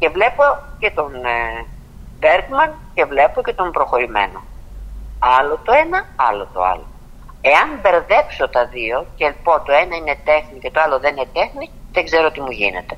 και 0.00 0.08
βλέπω 0.08 0.42
και 0.78 0.90
τον 0.90 1.12
Μπέρκμαν 2.18 2.70
και 2.94 3.04
βλέπω 3.04 3.42
και 3.42 3.52
τον 3.52 3.70
προχωρημένο. 3.70 4.42
Άλλο 5.18 5.60
το 5.64 5.72
ένα, 5.72 5.98
άλλο 6.16 6.48
το 6.52 6.62
άλλο. 6.62 6.86
Εάν 7.40 7.68
μπερδέψω 7.80 8.48
τα 8.48 8.66
δύο 8.66 9.06
και 9.16 9.34
πω 9.44 9.60
το 9.60 9.72
ένα 9.72 9.96
είναι 9.96 10.16
τέχνη 10.24 10.58
και 10.58 10.70
το 10.70 10.80
άλλο 10.80 10.98
δεν 10.98 11.16
είναι 11.16 11.28
τέχνη, 11.32 11.70
δεν 11.92 12.04
ξέρω 12.04 12.30
τι 12.30 12.40
μου 12.40 12.50
γίνεται. 12.50 12.96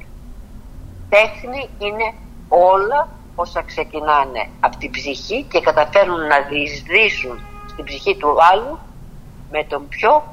Τέχνη 1.08 1.68
είναι 1.78 2.14
όλα 2.48 3.08
όσα 3.34 3.62
ξεκινάνε 3.62 4.48
από 4.60 4.76
την 4.76 4.90
ψυχή 4.90 5.42
και 5.42 5.60
καταφέρουν 5.60 6.26
να 6.26 6.40
διεισδύσουν 6.40 7.40
στην 7.68 7.84
ψυχή 7.84 8.16
του 8.16 8.36
άλλου 8.52 8.78
με 9.50 9.64
τον 9.64 9.88
πιο 9.88 10.24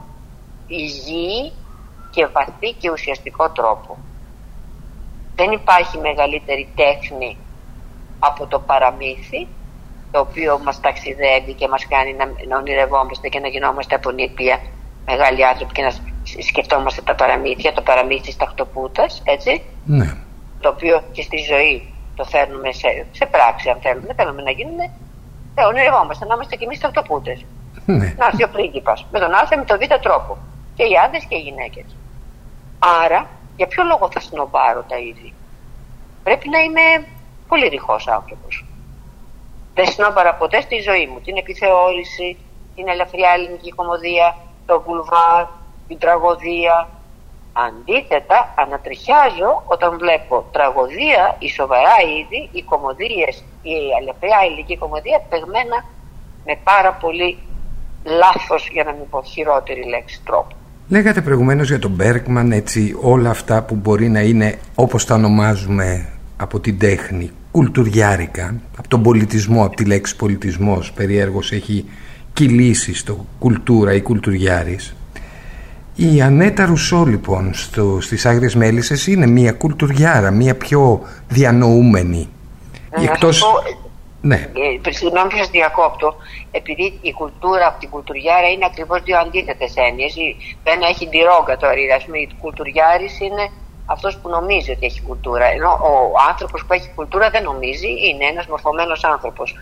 υγιή 0.68 1.54
και 2.12 2.26
βαθύ 2.26 2.74
και 2.74 2.92
ουσιαστικό 2.92 3.50
τρόπο. 3.50 3.98
Δεν 5.40 5.52
υπάρχει 5.52 5.98
μεγαλύτερη 5.98 6.66
τέχνη 6.76 7.38
από 8.20 8.48
το 8.48 8.60
παραμύθι 8.60 9.48
το 10.12 10.20
οποίο 10.20 10.60
μας 10.66 10.80
ταξιδεύει 10.80 11.54
και 11.54 11.68
μας 11.68 11.88
κάνει 11.88 12.14
να, 12.14 12.26
να 12.48 12.58
ονειρευόμαστε 12.58 13.28
και 13.28 13.40
να 13.40 13.48
γινόμαστε 13.48 13.96
από 13.96 14.10
νήπια 14.12 14.60
μεγάλοι 15.06 15.46
άνθρωποι 15.46 15.74
και 15.74 15.82
να 15.82 15.92
σκεφτόμαστε 16.50 17.02
τα 17.02 17.16
παραμύθια, 17.16 17.74
το 17.74 17.82
παραμύθι 17.82 18.22
της 18.22 18.38
τακτοπούτας, 18.38 19.22
έτσι. 19.26 19.62
Ναι. 19.86 20.10
Το 20.60 20.70
οποίο 20.70 21.04
και 21.12 21.22
στη 21.22 21.38
ζωή 21.52 21.94
το 22.16 22.24
φέρνουμε 22.24 22.72
σε, 22.72 22.90
σε 23.12 23.26
πράξη, 23.26 23.70
αν 23.70 23.78
θέλουμε. 23.82 24.14
Θέλουμε 24.14 24.42
να 24.42 24.52
γίνουμε, 24.52 24.86
ε, 25.56 25.64
ονειρευόμαστε 25.64 26.26
να 26.26 26.34
είμαστε 26.36 26.56
κι 26.56 26.64
εμείς 26.64 26.80
τακτοπούτες. 26.80 27.46
Ναι. 27.86 28.14
Να 28.18 28.26
έρθει 28.26 28.44
ο 28.44 28.50
πρίγκιπας, 28.50 29.06
με 29.12 29.20
τον 29.20 29.34
Α 29.34 29.48
με 29.58 29.66
τον 29.66 29.78
Β 29.82 29.84
τρόπο. 30.06 30.38
Και 30.76 30.84
οι 30.84 30.94
άντρες 31.06 31.24
και 31.30 31.36
οι 31.36 31.44
γυναίκες. 31.48 31.86
Άρα, 33.04 33.30
για 33.60 33.68
ποιο 33.68 33.84
λόγο 33.84 34.10
θα 34.14 34.20
σνομπάρω 34.20 34.84
τα 34.88 34.98
ίδια. 34.98 35.34
Πρέπει 36.24 36.50
να 36.50 36.60
είμαι 36.60 37.08
πολύ 37.48 37.68
ρηχός 37.68 38.08
άνθρωπος. 38.08 38.66
Δεν 39.74 39.86
σνόμπαρα 39.88 40.34
ποτέ 40.36 40.62
στη 40.62 40.78
ζωή 40.80 41.06
μου 41.08 41.20
την 41.20 41.38
επιθεώρηση, 41.38 42.38
την 42.76 42.88
ελευθερία 42.88 43.32
ελληνική 43.32 43.72
κομμωδία, 43.72 44.38
το 44.66 44.82
βουλβάρ, 44.82 45.46
την 45.88 45.98
τραγωδία. 45.98 46.90
Αντίθετα, 47.54 48.54
ανατριχιάζω 48.56 49.64
όταν 49.66 49.98
βλέπω 49.98 50.46
τραγωδία, 50.52 51.36
η 51.40 51.50
σοβαρά 51.50 51.96
είδη, 52.12 52.50
οι 52.52 52.62
κομμωδίες, 52.62 53.44
η 53.62 53.76
ελευθερία 54.00 54.40
ελληνική 54.46 54.78
κομμωδία 54.78 55.20
παιγμένα 55.30 55.86
με 56.46 56.60
πάρα 56.64 56.92
πολύ 56.94 57.40
λάθος, 58.04 58.70
για 58.70 58.84
να 58.84 58.92
μην 58.92 59.10
πω 59.10 59.24
χειρότερη 59.24 59.84
λέξη, 59.84 60.22
τρόπο. 60.26 60.56
Λέγατε 60.92 61.22
προηγουμένως 61.22 61.68
για 61.68 61.80
τον 61.80 61.92
Μπέρκμαν 61.92 62.52
έτσι 62.52 62.96
όλα 63.02 63.30
αυτά 63.30 63.64
που 63.64 63.76
μπορεί 63.76 64.10
να 64.10 64.22
είναι 64.22 64.58
όπως 64.76 65.06
τα 65.06 65.16
ονομάζουμε 65.16 66.06
από 66.38 66.60
την 66.60 66.78
τέχνη 66.80 67.32
κουλτουριάρικα 67.52 68.56
από 68.78 68.88
τον 68.88 69.04
πολιτισμό, 69.04 69.66
από 69.66 69.76
τη 69.76 69.86
λέξη 69.86 70.16
πολιτισμός 70.16 70.92
περιέργως 70.92 71.52
έχει 71.52 71.86
κυλήσει 72.34 72.94
στο 72.94 73.26
κουλτούρα 73.40 73.94
ή 73.94 74.02
κουλτουριάρης. 74.02 74.96
Η 75.96 76.22
Ανέτα 76.22 76.66
Ρουσό 76.66 77.06
λοιπόν 77.06 77.54
στο, 77.54 77.98
στις 78.02 78.26
Άγριες 78.26 78.56
Μέλισσες 78.56 79.08
είναι 79.08 79.28
μια 79.28 79.52
κουλτουριάρα, 79.52 80.32
μια 80.32 80.56
πιο 80.56 81.02
διανοούμενη. 81.28 82.30
Να 82.98 83.04
εκτός... 83.04 83.40
πω, 83.40 83.48
Ναι, 84.22 84.36
ε, 84.86 84.92
Συγγνώμη 84.92 85.30
που 85.30 85.38
σας 85.38 85.50
διακόπτω, 85.50 86.16
επειδή 86.52 87.00
η 87.02 87.14
κουλτούρα 87.14 87.68
από 87.68 87.80
την 87.80 87.90
κουλτουριάρα 87.90 88.48
είναι 88.48 88.66
ακριβώς 88.66 89.02
δύο 89.04 89.18
αντίθετες 89.20 89.74
έννοιες. 89.76 90.14
Το 90.64 90.72
ένα 90.72 90.88
έχει 90.88 91.08
τη 91.08 91.18
ρόγκα 91.18 91.58
το 91.58 91.68
αρίδα. 91.68 91.96
Α 91.96 92.00
πούμε, 92.06 92.18
η 92.18 92.30
κουλτουριάρης 92.42 93.20
είναι 93.20 93.50
αυτός 93.86 94.18
που 94.18 94.30
νομίζει 94.30 94.72
ότι 94.72 94.86
έχει 94.86 95.02
κουλτούρα. 95.02 95.46
Ενώ 95.46 95.70
ο 95.72 96.14
άνθρωπος 96.30 96.66
που 96.66 96.74
έχει 96.74 96.90
κουλτούρα 96.96 97.30
δεν 97.30 97.44
νομίζει, 97.44 97.88
είναι 98.08 98.26
ένας 98.26 98.48
μορφωμένος 98.48 99.04
άνθρωπος. 99.04 99.56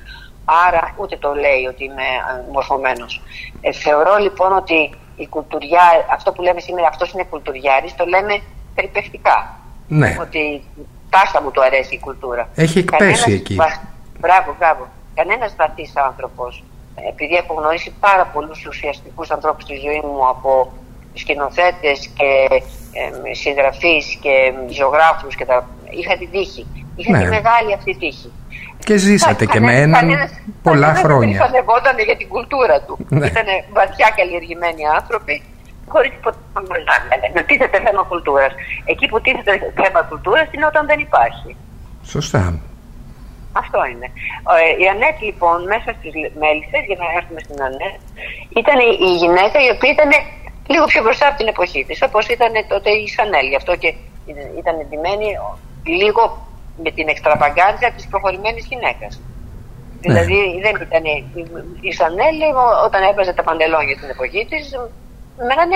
Άρα 0.68 0.94
ούτε 0.98 1.18
το 1.18 1.34
λέει 1.34 1.66
ότι 1.70 1.84
είμαι 1.84 2.08
μορφωμένος. 2.52 3.22
Ε, 3.62 3.72
θεωρώ 3.72 4.18
λοιπόν 4.18 4.52
ότι 4.56 4.90
η 5.16 5.28
κουλτουριά, 5.28 5.82
αυτό 6.12 6.32
που 6.32 6.42
λέμε 6.42 6.60
σήμερα, 6.60 6.88
αυτός 6.88 7.12
είναι 7.12 7.24
κουλτουριάρης, 7.24 7.96
το 7.96 8.06
λέμε 8.06 8.42
περιπεκτικά. 8.76 9.58
ναι. 9.88 10.18
Ότι 10.22 10.64
τάχα 11.10 11.42
μου 11.42 11.52
το 11.52 11.62
αρέσει 11.62 11.96
η 11.96 12.00
κουλτούρα. 12.00 12.50
Έχει 12.56 12.80
εκπέσει 12.80 13.00
Κανένας 13.02 13.26
εκεί. 13.26 13.56
βα- 13.56 13.87
Μπράβο, 14.20 14.56
μπράβο. 14.60 14.88
Κανένας 15.16 15.56
βαθύς 15.56 15.92
άνθρωπος, 15.96 16.64
επειδή 17.10 17.36
έχω 17.36 17.54
γνωρίσει 17.54 17.94
πάρα 18.00 18.26
πολλούς 18.26 18.66
ουσιαστικούς 18.66 19.32
ανθρώπους 19.32 19.64
στη 19.64 19.76
ζωή 19.86 20.02
μου 20.06 20.28
από 20.30 20.72
σκηνοθέτες 21.14 22.08
και 22.18 22.30
ε, 23.30 23.34
συγγραφείς 23.34 24.18
και 24.22 24.54
ζωγράφους 24.70 25.36
και 25.36 25.46
τα... 25.46 25.68
είχα 25.90 26.18
την 26.18 26.32
τύχη. 26.32 26.68
Είχα 26.96 27.12
Ναι. 27.12 27.24
τη 27.24 27.30
μεγάλη 27.30 27.74
αυτή 27.74 27.98
τύχη. 27.98 28.32
Και 28.86 28.98
ζήσατε 28.98 29.46
και 29.46 29.60
με 29.60 29.66
Κανένας- 29.66 30.02
έναν 30.02 30.10
κανένας- 30.10 30.40
πολλά 30.64 30.80
κανένας 30.88 31.02
χρόνια. 31.02 31.38
Δεν 31.38 31.46
φανευόταν 31.46 31.96
για 32.00 32.18
την 32.18 32.28
κουλτούρα 32.28 32.82
του. 32.82 32.98
Ναι. 33.10 33.26
Ήταν 33.26 33.46
βαθιά 33.74 34.10
καλλιεργημένοι 34.16 34.84
άνθρωποι, 35.00 35.44
χωρί 35.88 36.10
ποτέ 36.22 36.38
να 36.54 36.62
μιλάνε. 36.62 37.32
Με 37.34 37.42
τίθεται 37.44 37.80
θέμα 37.86 38.04
κουλτούρα. 38.04 38.48
Εκεί 38.86 39.06
που 39.08 39.22
τίθεται 39.22 39.74
θέμα 39.82 40.02
κουλτούρα 40.10 40.48
είναι 40.52 40.66
όταν 40.66 40.86
δεν 40.86 41.00
υπάρχει. 41.00 41.56
Σωστά. 42.04 42.60
Αυτό 43.52 43.80
είναι. 43.92 44.08
Ε, 44.62 44.84
Η 44.84 44.86
Ανέτ 44.94 45.18
λοιπόν 45.22 45.64
μέσα 45.74 45.90
στις 45.98 46.14
μέλισσες, 46.42 46.84
για 46.90 46.98
να 47.02 47.08
έρθουμε 47.18 47.40
στην 47.46 47.62
Ανέτ, 47.68 48.00
ήταν 48.62 48.78
η- 48.80 48.98
η 49.10 49.12
γυναίκα 49.22 49.58
η 49.68 49.70
οποία 49.76 49.92
ήταν 49.98 50.10
λίγο 50.74 50.86
πιο 50.86 51.02
μπροστά 51.04 51.28
από 51.28 51.38
την 51.38 51.48
εποχή 51.48 51.86
της, 51.86 52.02
όπως 52.02 52.28
ήταν 52.28 52.52
τότε 52.68 52.90
η 52.92 53.08
Σανέλ. 53.08 53.48
Γι' 53.48 53.56
αυτό 53.62 53.76
και 53.76 53.90
ήταν 54.62 54.80
εντυμένη 54.80 55.28
λίγο 55.84 56.22
με 56.84 56.92
την 56.92 57.08
εξτραβαγκάντζα 57.08 57.92
της 57.96 58.08
προχωρημένης 58.08 58.66
γυναίκας. 58.66 59.22
Δηλαδή 60.00 60.60
δεν 60.64 60.76
ήταν 60.82 61.04
η, 61.06 61.32
η 61.82 61.92
Σανέλ 61.92 62.42
ό- 62.42 62.84
όταν 62.86 63.04
έβαζε 63.04 63.34
τα 63.34 63.44
παντελόνια 63.44 63.96
στην 63.96 64.10
εποχή 64.10 64.46
της, 64.50 64.64
μένανε 65.48 65.76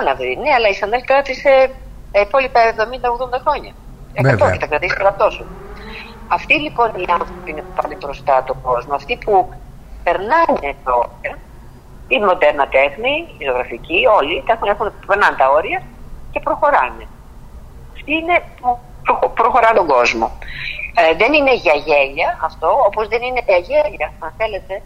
άναυροι. 0.00 0.36
Ναι, 0.42 0.50
αλλά 0.56 0.68
η 0.68 0.72
Σανέλ 0.74 1.00
κράτησε 1.04 1.70
τα 2.10 2.20
υπόλοιπα 2.20 2.60
70-80 2.60 3.38
χρόνια. 3.44 3.72
Βέβαια. 4.22 4.46
100 4.48 4.52
και 4.52 4.58
τα 4.58 4.66
κρατήσει 4.66 4.96
τώρα 4.96 5.14
τόσο. 5.14 5.46
Αυτοί 6.28 6.54
λοιπόν 6.54 6.88
οι 6.96 7.04
άνθρωποι 7.08 7.50
είναι 7.50 7.60
που 7.60 7.82
πάνε 7.82 7.96
μπροστά 7.96 8.42
τον 8.44 8.60
κόσμο, 8.62 8.94
αυτοί 8.94 9.16
που 9.24 9.48
περνάνε 10.02 10.76
τα 10.84 10.92
όρια, 10.94 11.38
η 12.08 12.18
μοντέρνα 12.18 12.68
τέχνη, 12.68 13.14
η 13.38 13.44
ζωγραφική, 13.44 14.06
όλοι 14.18 14.42
τα 14.46 14.52
έχουν, 14.52 14.68
έχουν, 14.68 14.92
περνάνε 15.06 15.36
τα 15.36 15.50
όρια 15.50 15.82
και 16.30 16.40
προχωράνε. 16.40 17.06
Αυτοί 17.94 18.12
είναι 18.14 18.42
που 18.60 18.78
προχω- 19.02 19.28
προχωρά 19.28 19.72
τον 19.72 19.86
κόσμο. 19.86 20.32
Ε, 20.94 21.14
δεν 21.14 21.32
είναι 21.32 21.54
για 21.54 21.74
γέλια 21.74 22.38
αυτό, 22.42 22.68
όπως 22.86 23.08
δεν 23.08 23.22
είναι 23.22 23.42
για 23.46 23.56
γέλια, 23.56 24.12
αν 24.18 24.32
θέλετε, 24.36 24.82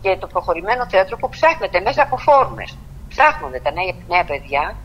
και 0.00 0.16
το 0.16 0.26
προχωρημένο 0.26 0.86
θέατρο 0.88 1.16
που 1.16 1.28
ψάχνεται 1.28 1.80
μέσα 1.80 2.02
από 2.02 2.16
φόρμες. 2.16 2.78
Ψάχνονται 3.08 3.60
τα 3.60 3.70
νέα, 3.72 3.92
νέα 4.08 4.24
παιδιά, 4.24 4.76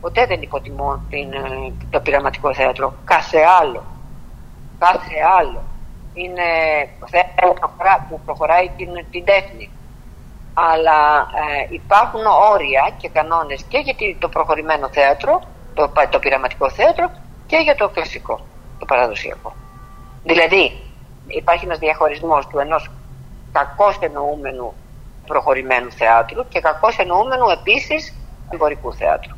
ποτέ 0.00 0.26
δεν 0.26 0.42
υποτιμώ 0.42 1.00
την, 1.10 1.32
ε, 1.32 1.72
το 1.90 2.00
πειραματικό 2.00 2.54
θέατρο, 2.54 2.94
κάθε 3.04 3.38
άλλο 3.60 3.82
κάθε 4.86 5.16
άλλο. 5.38 5.62
Είναι 6.14 6.42
θέατρο 7.10 7.52
που 7.52 7.58
προχωρά- 7.60 8.06
που 8.08 8.20
προχωράει 8.24 8.68
την, 8.76 8.88
την 9.10 9.24
τέχνη. 9.24 9.70
Αλλά 10.54 11.00
ε, 11.60 11.66
υπάρχουν 11.70 12.20
όρια 12.52 12.90
και 12.96 13.08
κανόνες 13.08 13.62
και 13.68 13.78
για 13.78 13.94
τη- 13.94 14.16
το 14.18 14.28
προχωρημένο 14.28 14.88
θέατρο, 14.92 15.42
το, 15.74 15.88
πα- 15.88 16.08
το 16.08 16.18
πειραματικό 16.18 16.70
θέατρο 16.70 17.10
και 17.46 17.56
για 17.56 17.74
το 17.74 17.88
κλασικό, 17.88 18.40
το 18.78 18.84
παραδοσιακό. 18.84 19.52
Δηλαδή 20.24 20.82
υπάρχει 21.26 21.64
ένας 21.64 21.78
διαχωρισμός 21.78 22.46
του 22.46 22.58
ενός 22.58 22.90
κακώς 23.52 23.98
εννοούμενου 24.00 24.74
προχωρημένου 25.26 25.90
θεάτρου 25.90 26.48
και 26.48 26.60
κακώς 26.60 26.96
εννοούμενου 26.98 27.48
επίσης 27.48 28.14
εμπορικού 28.52 28.94
θέατρου. 28.94 29.34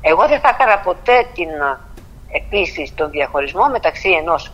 Εγώ 0.00 0.26
δεν 0.28 0.40
θα 0.40 0.48
έκανα 0.48 0.78
ποτέ 0.78 1.26
την 1.34 1.48
α, 1.62 1.80
επίσης 2.32 2.94
τον 2.94 3.10
διαχωρισμό 3.10 3.68
μεταξύ 3.68 4.10
ενός 4.10 4.52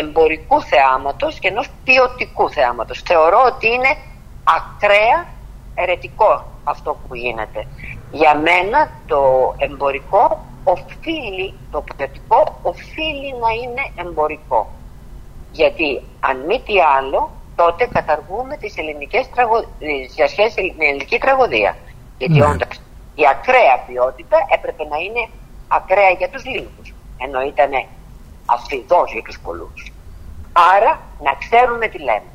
εμπορικού 0.00 0.62
θεάματος 0.62 1.38
και 1.38 1.48
ενός 1.48 1.68
ποιοτικού 1.84 2.50
θεάματος. 2.50 3.02
Θεωρώ 3.06 3.42
ότι 3.46 3.66
είναι 3.66 3.96
ακραία 4.44 5.26
ερετικό 5.74 6.44
αυτό 6.64 6.96
που 7.08 7.14
γίνεται. 7.14 7.66
Για 8.12 8.34
μένα 8.34 8.90
το 9.06 9.54
εμπορικό 9.58 10.44
οφείλει, 10.64 11.54
το 11.70 11.80
ποιοτικό 11.80 12.58
οφείλει 12.62 13.30
να 13.42 13.50
είναι 13.62 14.08
εμπορικό. 14.08 14.70
Γιατί 15.52 16.02
αν 16.20 16.36
μη 16.46 16.60
τι 16.66 16.74
άλλο, 16.98 17.30
τότε 17.56 17.86
καταργούμε 17.92 18.56
τις 18.56 18.76
ελληνικές 18.76 19.30
τραγω... 19.34 19.64
τις 19.78 20.14
διασχέσεις 20.14 20.54
με 20.56 20.62
την 20.68 20.82
ελληνική 20.82 21.18
τραγωδία. 21.18 21.76
Γιατί 22.18 22.38
Ναι. 22.38 22.46
όντως 22.46 22.80
η 23.14 23.22
ακραία 23.30 23.76
ποιότητα 23.86 24.36
έπρεπε 24.54 24.84
να 24.84 24.96
είναι 24.96 25.28
ακραία 25.68 26.10
για 26.10 26.28
τους 26.28 26.44
λίγους, 26.44 26.94
ενώ 27.18 27.40
ήταν 27.42 27.70
αφιδός 28.46 29.12
για 29.12 29.22
τους 29.22 29.38
πολλούς. 29.40 29.92
Άρα 30.76 31.00
να 31.22 31.32
ξέρουμε 31.34 31.86
τι 31.88 31.98
λέμε. 31.98 32.30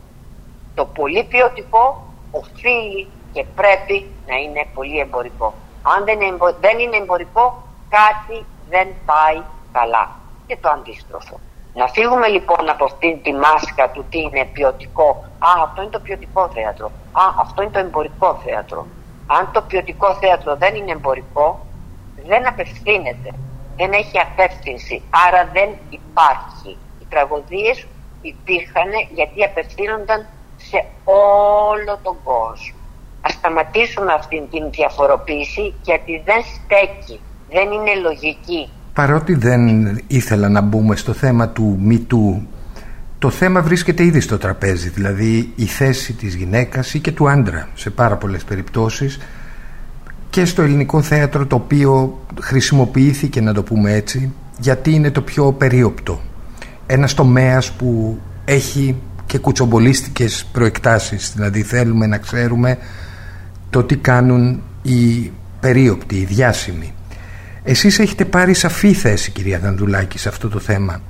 Το 0.76 0.86
πολύ 0.86 1.24
ποιοτικό 1.24 2.04
οφείλει 2.32 3.08
και 3.34 3.46
πρέπει 3.56 4.10
να 4.28 4.36
είναι 4.36 4.66
πολύ 4.74 5.00
εμπορικό. 5.00 5.54
Αν 5.82 6.04
δεν 6.06 6.22
είναι, 6.22 6.34
εμπο- 6.34 6.58
δεν 6.60 6.80
είναι 6.80 6.98
εμπορικό, 6.98 7.64
κάτι 7.90 8.46
δεν 8.70 8.88
πάει 9.06 9.42
καλά. 9.72 10.10
Και 10.48 10.58
το 10.62 10.70
αντίστροφο. 10.70 11.40
Να 11.74 11.88
φύγουμε 11.88 12.28
λοιπόν 12.28 12.70
από 12.70 12.84
αυτήν 12.86 13.22
τη 13.22 13.34
μάσκα 13.34 13.90
του 13.90 14.06
τι 14.10 14.20
είναι 14.20 14.46
ποιοτικό. 14.54 15.24
Α, 15.40 15.64
αυτό 15.64 15.82
είναι 15.82 15.92
το 15.92 16.00
ποιοτικό 16.00 16.50
θέατρο. 16.54 16.86
Α, 17.12 17.24
αυτό 17.40 17.62
είναι 17.62 17.72
το 17.72 17.80
εμπορικό 17.80 18.42
θέατρο. 18.46 18.88
Αν 19.28 19.50
το 19.52 19.62
ποιοτικό 19.62 20.14
θέατρο 20.16 20.56
δεν 20.56 20.76
είναι 20.76 20.92
εμπορικό, 20.92 21.66
δεν 22.28 22.48
απευθύνεται. 22.48 23.34
Δεν 23.80 23.92
έχει 24.02 24.18
απεύθυνση. 24.28 24.96
Άρα 25.26 25.42
δεν 25.54 25.70
υπάρχει. 26.00 26.72
Οι 27.02 27.06
τραγωδίες 27.10 27.78
υπήρχαν 28.22 28.90
γιατί 29.18 29.40
απευθύνονταν 29.50 30.20
σε 30.70 30.80
όλο 31.04 31.94
τον 32.04 32.16
κόσμο. 32.24 32.78
Ας 33.22 33.34
σταματήσουμε 33.34 34.12
αυτήν 34.14 34.44
την 34.52 34.64
διαφοροποίηση 34.72 35.74
γιατί 35.82 36.14
δεν 36.26 36.42
στέκει. 36.56 37.20
Δεν 37.56 37.72
είναι 37.72 37.94
λογική. 38.08 38.70
Παρότι 38.94 39.34
δεν 39.34 39.62
ήθελα 40.08 40.50
να 40.50 40.62
μπούμε 40.62 40.96
στο 40.96 41.14
θέμα 41.14 41.50
του 41.50 41.78
μητού 41.80 42.48
το 43.20 43.30
θέμα 43.30 43.62
βρίσκεται 43.62 44.04
ήδη 44.04 44.20
στο 44.20 44.38
τραπέζι, 44.38 44.90
δηλαδή 44.90 45.54
η 45.56 45.66
θέση 45.66 46.14
της 46.14 46.36
γυναίκας 46.36 46.94
ή 46.94 47.00
και 47.00 47.12
του 47.12 47.30
άντρα 47.30 47.68
σε 47.74 47.90
πάρα 47.90 48.18
πολλές 48.18 48.44
περιπτώσεις 48.44 49.20
και 50.30 50.46
στο 50.46 50.62
ελληνικό 50.62 51.02
θέατρο 51.02 51.46
το 51.46 51.56
οποίο 51.56 52.20
χρησιμοποιήθηκε 52.42 53.42
να 53.42 53.54
το 53.54 53.64
πούμε 53.64 53.94
έτσι 53.94 54.34
γιατί 54.60 54.94
είναι 54.94 55.12
το 55.12 55.22
πιο 55.22 55.52
περίοπτο. 55.52 56.22
Ένας 56.86 57.14
τομέας 57.14 57.72
που 57.72 58.20
έχει 58.46 58.96
και 59.26 59.38
κουτσομπολίστικες 59.38 60.46
προεκτάσεις, 60.52 61.34
δηλαδή 61.36 61.62
θέλουμε 61.62 62.08
να 62.08 62.18
ξέρουμε 62.18 62.78
το 63.70 63.84
τι 63.84 63.96
κάνουν 63.96 64.62
οι 64.82 65.32
περίοπτοι, 65.60 66.16
οι 66.16 66.26
διάσημοι. 66.26 66.94
Εσείς 67.64 68.00
έχετε 68.00 68.26
πάρει 68.26 68.54
σαφή 68.54 68.94
θέση 68.94 69.32
κυρία 69.32 69.60
Δανδουλάκη 69.60 70.18
σε 70.20 70.30
αυτό 70.30 70.50
το 70.50 70.60
θέμα 70.60 71.02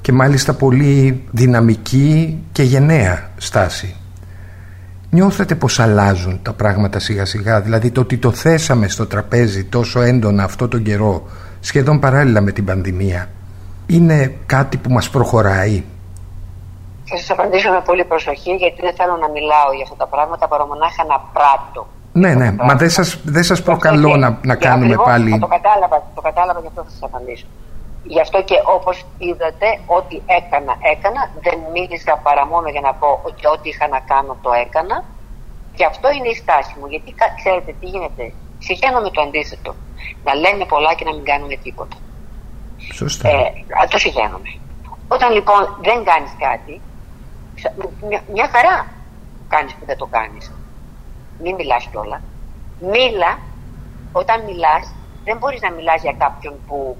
και 0.00 0.12
μάλιστα 0.12 0.54
πολύ 0.54 1.22
δυναμική 1.30 2.38
και 2.52 2.62
γενναία 2.62 3.30
στάση. 3.36 3.94
Νιώθετε 5.10 5.54
πως 5.54 5.80
αλλάζουν 5.80 6.42
τα 6.42 6.52
πράγματα 6.52 6.98
σιγά 6.98 7.24
σιγά, 7.24 7.60
δηλαδή 7.60 7.90
το 7.90 8.00
ότι 8.00 8.18
το 8.18 8.30
θέσαμε 8.30 8.88
στο 8.88 9.06
τραπέζι 9.06 9.64
τόσο 9.64 10.00
έντονα 10.00 10.44
αυτό 10.44 10.68
τον 10.68 10.82
καιρό, 10.82 11.22
σχεδόν 11.60 12.00
παράλληλα 12.00 12.40
με 12.40 12.52
την 12.52 12.64
πανδημία, 12.64 13.28
είναι 13.86 14.34
κάτι 14.46 14.76
που 14.76 14.90
μας 14.90 15.10
προχωράει; 15.10 15.84
Θα 17.04 17.16
σας 17.16 17.30
απαντήσω 17.30 17.70
με 17.70 17.82
πολύ 17.84 18.04
προσοχή 18.04 18.54
γιατί 18.54 18.80
δεν 18.80 18.94
θέλω 18.96 19.16
να 19.16 19.28
μιλάω 19.30 19.72
για 19.74 19.82
αυτά 19.82 19.96
τα 19.96 20.06
πράγματα 20.06 20.48
παρά 20.48 20.66
μονάχα 20.66 21.04
να 21.04 21.18
πράττω. 21.32 21.86
Ναι, 22.12 22.34
ναι, 22.34 22.52
μα 22.52 22.74
δεν 22.74 22.90
σας, 22.90 23.20
δεν 23.24 23.42
σας 23.42 23.62
προκαλώ 23.62 24.16
να, 24.16 24.38
να 24.42 24.54
κάνουμε 24.54 24.96
πάλι... 25.04 25.38
Το 25.38 25.46
κατάλαβα, 25.46 26.02
το 26.14 26.20
κατάλαβα 26.20 26.60
γι' 26.60 26.66
αυτό 26.66 26.82
θα 26.82 26.90
σας 26.90 27.02
απαντήσω. 27.02 27.46
Γι' 28.08 28.20
αυτό 28.20 28.42
και 28.42 28.58
όπως 28.76 29.06
είδατε, 29.18 29.68
ό,τι 29.86 30.16
έκανα, 30.26 30.74
έκανα. 30.92 31.30
Δεν 31.44 31.58
μίλησα 31.72 32.20
παρά 32.22 32.46
μόνο 32.46 32.68
για 32.68 32.80
να 32.80 32.94
πω 32.94 33.20
ότι 33.22 33.46
ό,τι 33.46 33.68
είχα 33.68 33.88
να 33.88 34.00
κάνω 34.00 34.38
το 34.42 34.52
έκανα. 34.52 35.04
Και 35.76 35.84
αυτό 35.84 36.10
είναι 36.10 36.28
η 36.28 36.34
στάση 36.34 36.78
μου. 36.78 36.86
Γιατί 36.86 37.14
ξέρετε 37.36 37.72
τι 37.80 37.86
γίνεται. 37.86 38.32
Συγχαίνομαι 38.58 39.10
το 39.10 39.20
αντίθετο. 39.20 39.74
Να 40.24 40.34
λέμε 40.34 40.64
πολλά 40.64 40.94
και 40.94 41.04
να 41.04 41.12
μην 41.14 41.24
κάνουμε 41.24 41.56
τίποτα. 41.56 41.96
Σωστά. 42.92 43.28
Ε, 43.28 43.52
το 43.90 43.98
συγχαίνομαι. 43.98 44.50
Όταν 45.08 45.32
λοιπόν 45.32 45.76
δεν 45.82 46.04
κάνεις 46.04 46.32
κάτι, 46.38 46.80
μια, 48.08 48.22
μια 48.32 48.48
χαρά 48.48 48.86
κάνεις 49.48 49.74
που 49.74 49.84
δεν 49.84 49.96
το 49.96 50.06
κάνεις. 50.06 50.52
Μην 51.42 51.54
μιλάς 51.54 51.86
κιόλα. 51.90 52.22
Μίλα, 52.80 53.38
όταν 54.12 54.44
μιλάς, 54.44 54.94
δεν 55.24 55.36
μπορείς 55.38 55.60
να 55.60 55.70
μιλάς 55.70 56.02
για 56.02 56.14
κάποιον 56.18 56.54
που 56.66 56.96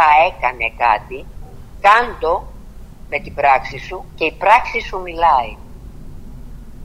θα 0.00 0.10
έκανε 0.28 0.66
κάτι, 0.84 1.26
κάντο 1.86 2.34
με 3.10 3.18
την 3.18 3.34
πράξη 3.34 3.78
σου 3.78 4.04
και 4.14 4.24
η 4.24 4.32
πράξη 4.32 4.80
σου 4.80 5.00
μιλάει. 5.00 5.52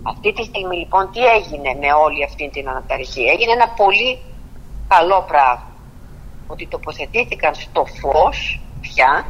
Αυτή 0.04 0.34
τη 0.34 0.44
στιγμή 0.44 0.76
λοιπόν 0.78 1.12
τι 1.12 1.26
έγινε 1.26 1.72
με 1.80 1.94
όλη 1.94 2.24
αυτή 2.24 2.50
την 2.50 2.70
αναταρχή; 2.70 3.24
Έγινε 3.24 3.52
ένα 3.52 3.70
πολύ 3.70 4.20
καλό 4.88 5.26
πράγμα. 5.28 5.72
Ότι 6.48 6.68
τοποθετήθηκαν 6.68 7.54
στο 7.56 7.86
φως 7.86 8.62
πια 8.82 9.26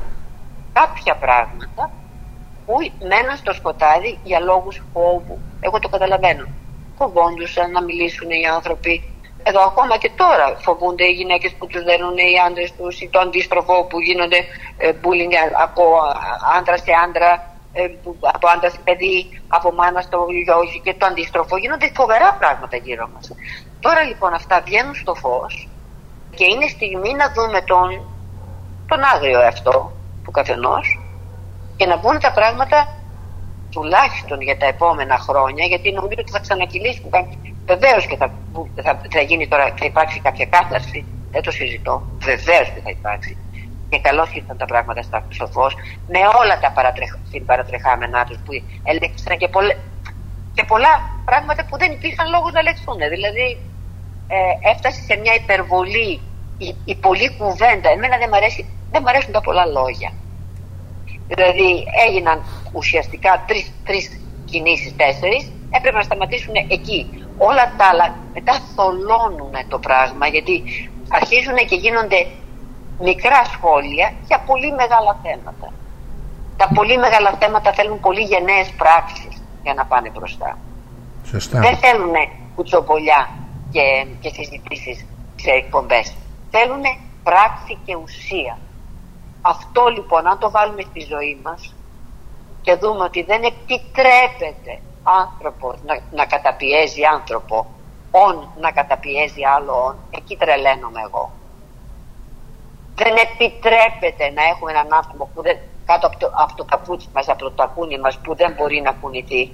κάποια 0.73 1.15
πράγματα 1.15 1.91
που 2.65 2.73
μέναν 3.09 3.37
στο 3.37 3.53
σκοτάδι 3.53 4.19
για 4.23 4.39
λόγους 4.39 4.81
φόβου. 4.93 5.39
Εγώ 5.59 5.79
το 5.79 5.89
καταλαβαίνω. 5.89 6.47
Φοβόντουσαν 6.97 7.71
να 7.71 7.81
μιλήσουν 7.83 8.29
οι 8.29 8.45
άνθρωποι 8.45 9.14
εδώ 9.49 9.61
ακόμα 9.71 9.97
και 9.97 10.11
τώρα 10.15 10.45
φοβούνται 10.65 11.05
οι 11.05 11.11
γυναίκες 11.19 11.51
που 11.57 11.67
τους 11.67 11.83
δένουν 11.83 12.17
οι 12.17 12.39
άντρες 12.47 12.71
τους 12.77 13.01
ή 13.01 13.09
το 13.09 13.19
αντίστροφο 13.19 13.83
που 13.89 13.99
γίνονται 14.01 14.39
ε, 14.77 14.91
bullying 15.01 15.33
από 15.65 15.83
άντρα 16.57 16.77
σε 16.77 16.91
άντρα, 17.05 17.29
ε, 17.73 17.83
από 18.35 18.47
άντρα 18.53 18.69
σε 18.69 18.79
παιδί, 18.83 19.41
από 19.47 19.73
μάνα 19.73 20.01
στο 20.01 20.17
γιο 20.29 20.59
και 20.83 20.93
το 20.93 21.05
αντίστροφο. 21.05 21.57
Γίνονται 21.57 21.91
φοβερά 21.95 22.29
πράγματα 22.39 22.77
γύρω 22.77 23.09
μας. 23.13 23.31
Τώρα 23.79 24.01
λοιπόν 24.03 24.33
αυτά 24.33 24.61
βγαίνουν 24.65 24.95
στο 24.95 25.13
φως 25.15 25.69
και 26.35 26.45
είναι 26.51 26.67
στιγμή 26.67 27.13
να 27.13 27.27
δούμε 27.35 27.61
τον, 27.61 27.87
τον 28.87 28.99
άγριο 29.13 29.39
αυτό 29.39 29.91
του 30.23 30.31
καθενός 30.31 30.99
και 31.77 31.85
να 31.85 31.97
μπουν 31.97 32.19
τα 32.19 32.31
πράγματα 32.31 32.79
τουλάχιστον 33.71 34.41
για 34.41 34.57
τα 34.57 34.65
επόμενα 34.65 35.17
χρόνια 35.17 35.65
γιατί 35.65 35.91
νομίζω 35.91 36.19
ότι 36.19 36.31
θα 36.31 36.39
ξανακυλήσουν 36.39 37.09
Βεβαίως 37.65 38.05
και 38.07 38.15
θα, 38.15 38.27
θα, 38.83 39.01
θα, 39.11 39.21
γίνει 39.21 39.47
τώρα, 39.47 39.65
θα 39.79 39.85
υπάρξει 39.85 40.19
κάποια 40.19 40.45
κάθαρση. 40.45 41.05
Δεν 41.31 41.41
το 41.41 41.51
συζητώ. 41.51 42.03
Βεβαίως 42.21 42.67
και 42.73 42.81
θα 42.83 42.89
υπάρξει. 42.89 43.37
Και 43.89 43.99
καλώς 43.99 44.35
ήρθαν 44.35 44.57
τα 44.57 44.65
πράγματα 44.65 45.01
στο 45.29 45.47
φω 45.47 45.65
με 46.07 46.19
όλα 46.41 46.59
τα 46.59 46.71
παρατρεχ, 46.71 47.11
παρατρεχάμενά 47.45 48.25
τους 48.25 48.37
που 48.45 48.51
ελέγξαν 48.83 49.37
και, 49.37 49.47
πολλέ, 49.47 49.75
και 50.53 50.63
πολλά 50.63 50.93
πράγματα 51.25 51.65
που 51.65 51.77
δεν 51.77 51.91
υπήρχαν 51.91 52.29
λόγο 52.29 52.49
να 52.51 52.59
ελεγχθούν. 52.59 52.97
Δηλαδή 52.97 53.57
ε, 54.27 54.69
έφτασε 54.71 55.01
σε 55.01 55.15
μια 55.15 55.33
υπερβολή 55.33 56.21
η, 56.57 56.75
η 56.85 56.95
πολλή 56.95 57.35
κουβέντα. 57.37 57.89
Εμένα 57.89 58.17
δεν 58.17 58.27
μου 58.31 58.35
αρέσει, 58.35 58.65
δεν 58.91 59.01
μ 59.01 59.07
αρέσουν 59.07 59.31
τα 59.31 59.41
πολλά 59.41 59.65
λόγια. 59.65 60.11
Δηλαδή 61.27 61.85
έγιναν 62.07 62.43
ουσιαστικά 62.71 63.45
τρεις 63.85 64.21
κινήσεις, 64.45 64.95
τέσσερις, 64.95 65.51
έπρεπε 65.69 65.97
να 65.97 66.03
σταματήσουν 66.03 66.53
εκεί 66.69 67.24
όλα 67.37 67.73
τα 67.77 67.85
άλλα 67.85 68.15
μετά 68.33 68.53
θολώνουν 68.75 69.53
το 69.67 69.79
πράγμα 69.79 70.27
γιατί 70.27 70.63
αρχίζουν 71.09 71.55
και 71.55 71.75
γίνονται 71.75 72.27
μικρά 72.99 73.43
σχόλια 73.43 74.13
για 74.27 74.39
πολύ 74.39 74.71
μεγάλα 74.71 75.19
θέματα. 75.23 75.73
Τα 76.57 76.67
πολύ 76.73 76.97
μεγάλα 76.97 77.31
θέματα 77.39 77.73
θέλουν 77.73 77.99
πολύ 77.99 78.21
γενναίες 78.21 78.69
πράξεις 78.77 79.41
για 79.63 79.73
να 79.73 79.85
πάνε 79.85 80.09
μπροστά. 80.09 80.57
Σωστά. 81.25 81.59
Δεν 81.59 81.77
θέλουν 81.77 82.13
κουτσομπολιά 82.55 83.29
και, 83.71 84.05
και 84.19 84.29
συζητήσεις 84.29 85.05
σε 85.35 85.49
εκπομπές. 85.49 86.13
Θέλουν 86.51 86.81
πράξη 87.23 87.77
και 87.85 87.95
ουσία. 87.95 88.57
Αυτό 89.41 89.87
λοιπόν 89.87 90.27
αν 90.27 90.39
το 90.39 90.51
βάλουμε 90.51 90.81
στη 90.81 90.99
ζωή 90.99 91.39
μας 91.43 91.73
και 92.61 92.75
δούμε 92.75 93.03
ότι 93.03 93.23
δεν 93.23 93.43
επιτρέπεται 93.43 94.79
άνθρωπο 95.05 95.75
να, 95.85 95.99
να 96.11 96.25
καταπιέζει 96.25 97.03
άνθρωπο, 97.03 97.65
όν 98.11 98.49
να 98.59 98.71
καταπιέζει 98.71 99.43
άλλο 99.55 99.73
όν, 99.85 99.95
εκεί 100.09 100.35
τρελαίνομαι 100.37 101.01
εγώ. 101.07 101.31
Δεν 102.95 103.13
επιτρέπεται 103.15 104.29
να 104.35 104.43
έχουμε 104.43 104.71
έναν 104.71 104.93
άνθρωπο 104.93 105.29
που 105.33 105.41
δεν, 105.41 105.57
κάτω 105.85 106.07
από 106.07 106.17
το, 106.19 106.31
από 106.35 106.55
το 106.55 106.63
καπούτσι 106.63 107.07
μας, 107.13 107.29
από 107.29 107.39
το 107.43 107.51
τακούνι 107.51 107.99
μας 107.99 108.17
που 108.17 108.35
δεν 108.35 108.53
μπορεί 108.57 108.81
να 108.81 108.91
κουνηθεί 108.91 109.51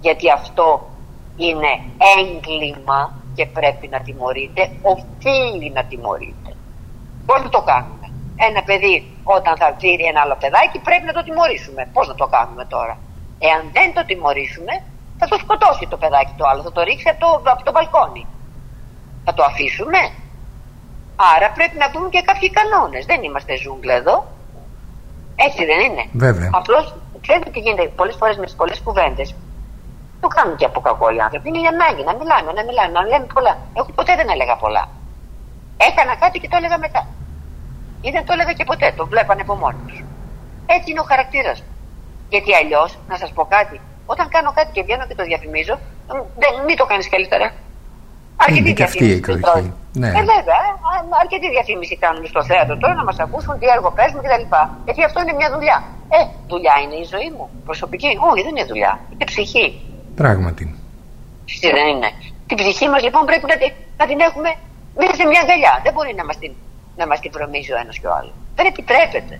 γιατί 0.00 0.30
αυτό 0.30 0.88
είναι 1.36 1.72
έγκλημα 2.18 3.00
και 3.34 3.46
πρέπει 3.46 3.88
να 3.88 4.00
τιμωρείται, 4.00 4.70
οφείλει 4.82 5.70
να 5.70 5.84
τιμωρείται. 5.84 6.56
Πώς 7.26 7.42
να 7.42 7.48
το 7.48 7.62
κάνουμε; 7.62 8.06
Ένα 8.36 8.62
παιδί 8.62 9.16
όταν 9.24 9.56
θα 9.56 9.76
δει 9.78 9.98
ένα 10.08 10.20
άλλο 10.20 10.36
παιδάκι 10.40 10.78
πρέπει 10.78 11.04
να 11.04 11.12
το 11.12 11.22
τιμωρήσουμε. 11.22 11.90
Πώς 11.92 12.08
να 12.08 12.14
το 12.14 12.26
κάνουμε 12.26 12.64
τώρα; 12.64 12.98
Εάν 13.48 13.62
δεν 13.76 13.88
το 13.96 14.02
τιμωρήσουμε, 14.08 14.74
θα 15.18 15.26
το 15.30 15.36
σκοτώσει 15.42 15.84
το 15.92 15.96
παιδάκι 16.02 16.34
το 16.36 16.44
άλλο, 16.50 16.62
θα 16.62 16.72
το 16.76 16.80
ρίξει 16.88 17.08
από 17.08 17.20
το, 17.24 17.50
από 17.54 17.62
το 17.66 17.72
μπαλκόνι. 17.74 18.24
Θα 19.24 19.32
το 19.34 19.42
αφήσουμε. 19.50 20.00
Άρα 21.34 21.48
πρέπει 21.56 21.76
να 21.82 21.88
μπουν 21.90 22.10
και 22.14 22.22
κάποιοι 22.28 22.48
κανόνες. 22.58 23.02
Δεν 23.10 23.20
είμαστε 23.22 23.52
ζούγκλα 23.62 23.94
εδώ. 24.00 24.16
Έτσι 25.46 25.62
δεν 25.70 25.78
είναι. 25.86 26.04
Βέβαια. 26.12 26.50
Απλώς 26.60 26.84
ξέρετε 27.24 27.50
τι 27.50 27.60
γίνεται 27.60 27.84
πολλές 28.00 28.16
φορές 28.20 28.36
με 28.40 28.44
τις 28.44 28.54
πολλές 28.60 28.80
κουβέντες. 28.84 29.28
Το 30.20 30.28
κάνουν 30.36 30.56
και 30.56 30.64
από 30.70 30.80
κακό 30.80 31.06
οι 31.14 31.20
άνθρωποι. 31.26 31.48
Είναι 31.48 31.62
η 31.66 31.66
ανάγκη 31.74 32.02
να 32.08 32.14
μιλάμε, 32.20 32.50
να 32.58 32.62
μιλάμε, 32.68 32.92
να 32.98 33.02
λέμε 33.10 33.26
πολλά. 33.34 33.54
Εγώ 33.76 33.86
ποτέ 33.98 34.12
δεν 34.20 34.28
έλεγα 34.34 34.56
πολλά. 34.64 34.84
Έκανα 35.88 36.14
κάτι 36.22 36.36
και 36.40 36.48
το 36.48 36.56
έλεγα 36.60 36.78
μετά. 36.78 37.02
Ή 38.06 38.10
δεν 38.10 38.24
το 38.26 38.32
έλεγα 38.32 38.52
και 38.58 38.64
ποτέ. 38.64 38.88
Το 38.96 39.06
βλέπανε 39.12 39.40
από 39.46 39.54
μόνοι 39.62 39.82
τους. 39.86 40.00
Έτσι 40.74 40.90
είναι 40.90 41.02
ο 41.04 41.06
χαρακτήρας 41.12 41.58
μου. 41.60 41.71
Γιατί 42.32 42.50
αλλιώς, 42.60 42.90
να 43.10 43.16
σας 43.22 43.30
πω 43.36 43.42
κάτι, 43.56 43.76
όταν 44.12 44.26
κάνω 44.34 44.50
κάτι 44.58 44.70
και 44.74 44.82
βγαίνω 44.86 45.04
και 45.08 45.16
το 45.20 45.24
διαφημίζω, 45.30 45.74
δεν, 46.42 46.52
μην 46.66 46.76
το 46.80 46.84
κάνεις 46.90 47.08
καλύτερα. 47.14 47.46
Αρκετή 48.36 48.58
Είναι 48.58 48.72
και 48.78 48.86
αυτή 48.90 49.04
η 49.12 49.12
εκδοχή. 49.18 49.72
Ναι. 50.00 50.08
Ε, 50.18 50.22
βέβαια, 50.34 50.60
αρκετή 51.22 51.48
διαφήμιση 51.56 51.94
κάνουν 52.04 52.24
στο 52.32 52.40
θέατρο 52.50 52.74
τώρα 52.82 52.94
να 53.00 53.04
μας 53.08 53.18
ακούσουν 53.24 53.58
τι 53.58 53.66
έργο 53.76 53.88
παίζουν 53.98 54.20
κτλ. 54.24 54.44
Γιατί 54.84 55.00
αυτό 55.08 55.18
είναι 55.22 55.34
μια 55.40 55.48
δουλειά. 55.54 55.78
Ε, 56.16 56.20
δουλειά 56.52 56.74
είναι 56.82 56.96
η 57.04 57.06
ζωή 57.12 57.28
μου. 57.36 57.44
Προσωπική. 57.68 58.10
Όχι, 58.28 58.42
δεν 58.46 58.52
είναι 58.54 58.66
δουλειά. 58.72 58.92
Είναι 59.12 59.24
ψυχή. 59.32 59.66
Πράγματι. 60.22 60.64
Τι 61.60 61.68
δεν 61.76 61.86
είναι. 61.92 62.10
Την 62.48 62.56
ψυχή 62.60 62.86
μας 62.92 63.02
λοιπόν 63.06 63.22
πρέπει 63.30 63.46
να, 63.52 63.56
να 64.00 64.04
την 64.10 64.18
έχουμε 64.28 64.50
μέσα 65.00 65.14
σε 65.20 65.24
μια 65.30 65.40
αγκαλιά. 65.44 65.74
Δεν 65.84 65.92
μπορεί 65.94 66.12
να 66.20 66.24
μας 66.28 66.36
την, 66.42 66.52
να 67.00 67.04
μας 67.10 67.18
την 67.22 67.30
βρωμίζει 67.34 67.72
ο 67.76 67.78
ένας 67.82 67.96
και 68.00 68.06
ο 68.10 68.12
άλλος. 68.18 68.34
Δεν 68.56 68.66
επιτρέπεται. 68.72 69.34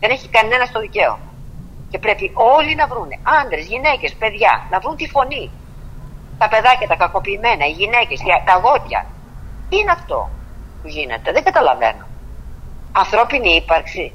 Δεν 0.00 0.10
έχει 0.16 0.26
κανένα 0.36 0.64
το 0.74 0.80
δικαίωμα. 0.86 1.31
Και 1.92 1.98
πρέπει 1.98 2.26
όλοι 2.34 2.74
να 2.74 2.86
βρούνε, 2.86 3.16
άντρες, 3.40 3.66
γυναίκες, 3.66 4.12
παιδιά, 4.14 4.52
να 4.70 4.78
βρουν 4.82 4.96
τη 4.96 5.06
φωνή. 5.14 5.44
Τα 6.38 6.48
παιδάκια, 6.48 6.88
τα 6.88 6.96
κακοποιημένα, 6.96 7.64
οι 7.66 7.74
γυναίκες, 7.80 8.18
τα 8.46 8.52
αγόρια. 8.52 9.00
Τι 9.68 9.76
είναι 9.76 9.94
αυτό 9.98 10.18
που 10.80 10.88
γίνεται, 10.88 11.32
δεν 11.32 11.44
καταλαβαίνω. 11.48 12.04
Ανθρώπινη 12.92 13.50
ύπαρξη. 13.54 14.12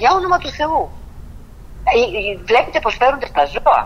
Για 0.00 0.10
όνομα 0.18 0.38
του 0.38 0.50
Θεού. 0.58 0.82
Ε, 1.84 2.36
βλέπετε 2.50 2.78
πως 2.80 2.94
φέρονται 3.00 3.26
στα 3.26 3.44
ζώα. 3.44 3.82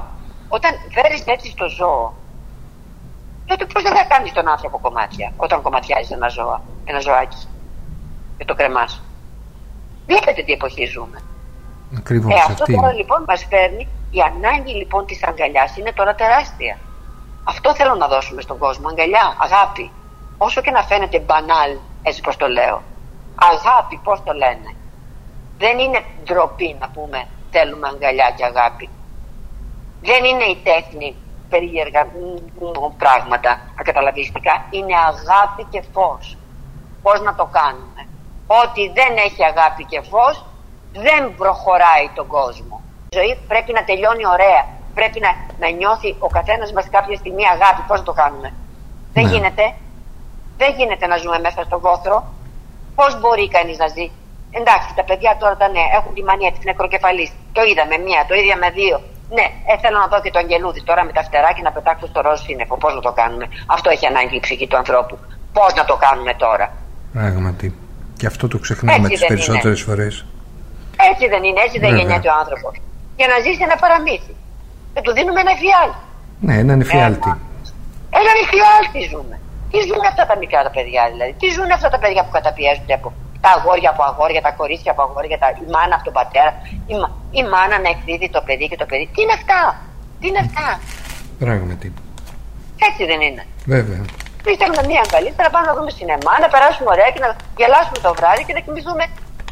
Όταν 0.49 0.73
φέρεις 0.95 1.23
έτσι 1.27 1.49
στο 1.51 1.67
ζώο, 1.69 2.15
τότε 3.47 3.65
πώς 3.67 3.83
δεν 3.83 3.95
θα 3.97 4.05
κάνεις 4.05 4.33
τον 4.33 4.49
άνθρωπο 4.49 4.79
κομμάτια 4.79 5.33
όταν 5.37 5.63
κομματιάζεις 5.63 6.11
ένα 6.11 6.29
ζώο, 6.29 6.61
ένα 6.85 7.01
ζωάκι 7.01 7.43
και 8.39 8.45
το 8.45 8.55
κρεμάς. 8.55 9.03
Βλέπετε 10.07 10.43
τι 10.43 10.53
εποχή 10.53 10.85
ζούμε. 10.85 11.19
Ακριβώς 11.99 12.33
ε, 12.33 12.37
αυτό 12.49 12.65
τώρα 12.65 12.93
λοιπόν 12.93 13.25
μας 13.29 13.47
φέρνει, 13.51 13.89
η 14.11 14.21
ανάγκη 14.21 14.75
λοιπόν 14.75 15.07
της 15.07 15.25
αγκαλιάς 15.25 15.77
είναι 15.77 15.93
τώρα 15.93 16.15
τεράστια. 16.15 16.79
Αυτό 17.45 17.75
θέλω 17.75 17.95
να 17.95 18.07
δώσουμε 18.09 18.41
στον 18.41 18.59
κόσμο, 18.59 18.89
αγκαλιά, 18.89 19.37
αγάπη. 19.39 19.91
Όσο 20.39 20.61
και 20.61 20.71
να 20.71 20.83
φαίνεται 20.83 21.19
μπανάλ, 21.19 21.73
έτσι 22.03 22.21
πως 22.21 22.37
το 22.37 22.47
λέω. 22.49 22.83
Αγάπη, 23.53 24.01
πώς 24.05 24.23
το 24.25 24.33
λένε. 24.33 24.71
Δεν 25.59 25.79
είναι 25.79 26.01
ντροπή 26.25 26.77
να 26.81 26.89
πούμε 26.89 27.27
θέλουμε 27.51 27.89
αγκαλιά 27.89 28.29
και 28.37 28.45
αγάπη. 28.45 28.89
Δεν 30.03 30.25
είναι 30.25 30.45
η 30.45 30.57
τέχνη 30.69 31.17
περίεργα 31.49 32.03
πράγματα 33.03 33.51
ακαταλαβιστικά. 33.81 34.55
Είναι 34.71 34.95
αγάπη 35.13 35.63
και 35.73 35.83
φως. 35.93 36.37
Πώς 37.03 37.21
να 37.21 37.35
το 37.35 37.45
κάνουμε. 37.59 38.03
Ό,τι 38.47 38.83
δεν 38.99 39.13
έχει 39.27 39.43
αγάπη 39.45 39.85
και 39.85 40.01
φως 40.11 40.45
δεν 41.05 41.23
προχωράει 41.41 42.07
τον 42.15 42.27
κόσμο. 42.27 42.77
Η 43.09 43.17
ζωή 43.19 43.33
πρέπει 43.49 43.73
να 43.73 43.83
τελειώνει 43.85 44.25
ωραία. 44.37 44.63
Πρέπει 44.99 45.19
να, 45.27 45.31
να 45.63 45.69
νιώθει 45.79 46.11
ο 46.27 46.29
καθένας 46.37 46.73
μας 46.73 46.87
κάποια 46.97 47.17
στιγμή 47.17 47.45
αγάπη. 47.55 47.81
Πώς 47.89 47.99
να 47.99 48.07
το 48.11 48.13
κάνουμε; 48.13 48.49
Δεν 49.13 49.25
ναι. 49.25 49.31
γίνεται. 49.33 49.65
Δεν 50.61 50.71
γίνεται 50.79 51.07
να 51.07 51.17
ζούμε 51.17 51.39
μέσα 51.47 51.61
στον 51.69 51.81
βόθρο. 51.81 52.17
Πώς 52.95 53.21
μπορεί 53.21 53.49
κανείς 53.57 53.79
να 53.79 53.87
ζει; 53.95 54.07
Εντάξει, 54.61 54.89
τα 54.99 55.05
παιδιά 55.09 55.33
τώρα 55.41 55.57
τα 55.57 55.69
ναι, 55.69 55.85
έχουν 55.99 56.13
τη 56.15 56.23
μανία 56.29 56.51
της 56.55 56.65
νεκροκεφαλής. 56.65 57.31
Το 57.57 57.63
είδαμε 57.69 57.97
μία, 58.07 58.21
το 58.29 58.35
ίδια 58.41 58.57
με 58.63 58.69
δύο. 58.79 58.97
Ναι, 59.37 59.47
ε, 59.71 59.73
θέλω 59.83 59.99
να 60.05 60.09
δω 60.13 60.19
και 60.25 60.31
το 60.35 60.39
αγγελούδι 60.43 60.83
τώρα 60.89 61.03
με 61.09 61.13
τα 61.17 61.23
φτερά 61.27 61.51
και 61.57 61.63
να 61.63 61.73
πετάξω 61.77 62.07
στο 62.07 62.21
ροζ 62.27 62.41
σύννεφο. 62.47 62.75
Πώς 62.83 62.93
να 62.95 63.01
το 63.01 63.13
κάνουμε; 63.21 63.47
Αυτό 63.67 63.91
έχει 63.95 64.07
ανάγκη 64.07 64.37
η 64.37 64.41
ψυχή 64.41 64.67
του 64.71 64.77
ανθρώπου. 64.77 65.15
Πώς 65.53 65.75
να 65.75 65.85
το 65.85 65.97
κάνουμε 66.05 66.35
τώρα; 66.35 66.67
Πράγματι. 67.13 67.69
Και 68.19 68.27
αυτό 68.27 68.49
το 68.49 68.59
ξεχνάμε 68.59 69.09
τις 69.09 69.25
περισσότερες 69.27 69.83
φορές. 69.83 70.25
Έτσι 71.11 71.25
δεν 71.33 71.43
είναι, 71.47 71.61
έτσι 71.67 71.79
δεν 71.85 71.91
γεννιέται 71.97 72.29
ο 72.33 72.35
άνθρωπος. 72.43 72.73
Για 73.19 73.29
να 73.33 73.37
ζήσει 73.45 73.63
ένα 73.69 73.77
παραμύθι. 73.83 74.35
Και 74.95 75.01
του 75.05 75.13
δίνουμε 75.17 75.41
ένα 75.45 75.53
εφιάλτη. 75.57 76.03
Ναι, 76.47 76.55
έναν 76.65 76.79
εφιάλτη. 76.85 77.31
Ένα, 77.33 77.39
έναν 78.21 78.35
εφιάλτη 78.43 79.01
ζούμε. 79.13 79.37
Τι 79.71 79.79
ζουν 79.89 80.05
αυτά 80.13 80.25
τα 80.31 80.35
μικρά 80.43 80.61
τα 80.67 80.73
παιδιά 80.77 81.03
δηλαδή; 81.13 81.33
Τι 81.41 81.49
ζουν 81.57 81.71
αυτά 81.77 81.89
τα 81.95 81.99
παιδιά 82.03 82.23
που 82.25 82.33
καταπιέζονται 82.39 82.95
από 83.01 83.09
τα 83.45 83.51
αγόρια 83.57 83.91
από 83.95 84.03
αγόρια, 84.11 84.41
τα 84.47 84.53
κορίτσια 84.61 84.93
από 84.95 85.03
αγόρια, 85.07 85.39
τα, 85.43 85.49
η 85.65 85.67
μάνα 85.75 85.95
από 85.97 86.05
τον 86.09 86.15
πατέρα, 86.19 86.51
η, 86.93 86.95
η 87.41 87.43
μάνα 87.53 87.77
να 87.85 87.89
εκδίδει 87.95 88.29
το 88.37 88.41
παιδί 88.47 88.67
και 88.71 88.79
το 88.83 88.87
παιδί. 88.91 89.07
Τι 89.15 89.21
είναι 89.23 89.37
αυτά, 89.41 89.61
τι 90.21 90.25
είναι 90.29 90.41
αυτά; 90.47 90.67
Πράγματι. 91.45 91.89
Έτσι 92.89 93.03
δεν 93.11 93.21
είναι. 93.27 93.43
Βέβαια. 93.75 94.03
Εμείς 94.45 94.57
θέλουμε 94.63 94.83
μία 94.91 95.01
αγκαλίτσα 95.07 95.43
να 95.47 95.51
πάμε 95.55 95.67
να 95.71 95.75
δούμε 95.77 95.91
σινεμά, 95.99 96.35
να 96.45 96.49
περάσουμε 96.55 96.89
ωραία 96.95 97.11
και 97.15 97.23
να 97.25 97.29
γελάσουμε 97.61 97.99
το 98.07 98.11
βράδυ 98.19 98.43
και 98.47 98.55
να 98.57 98.63
κοιμηθούμε 98.65 99.05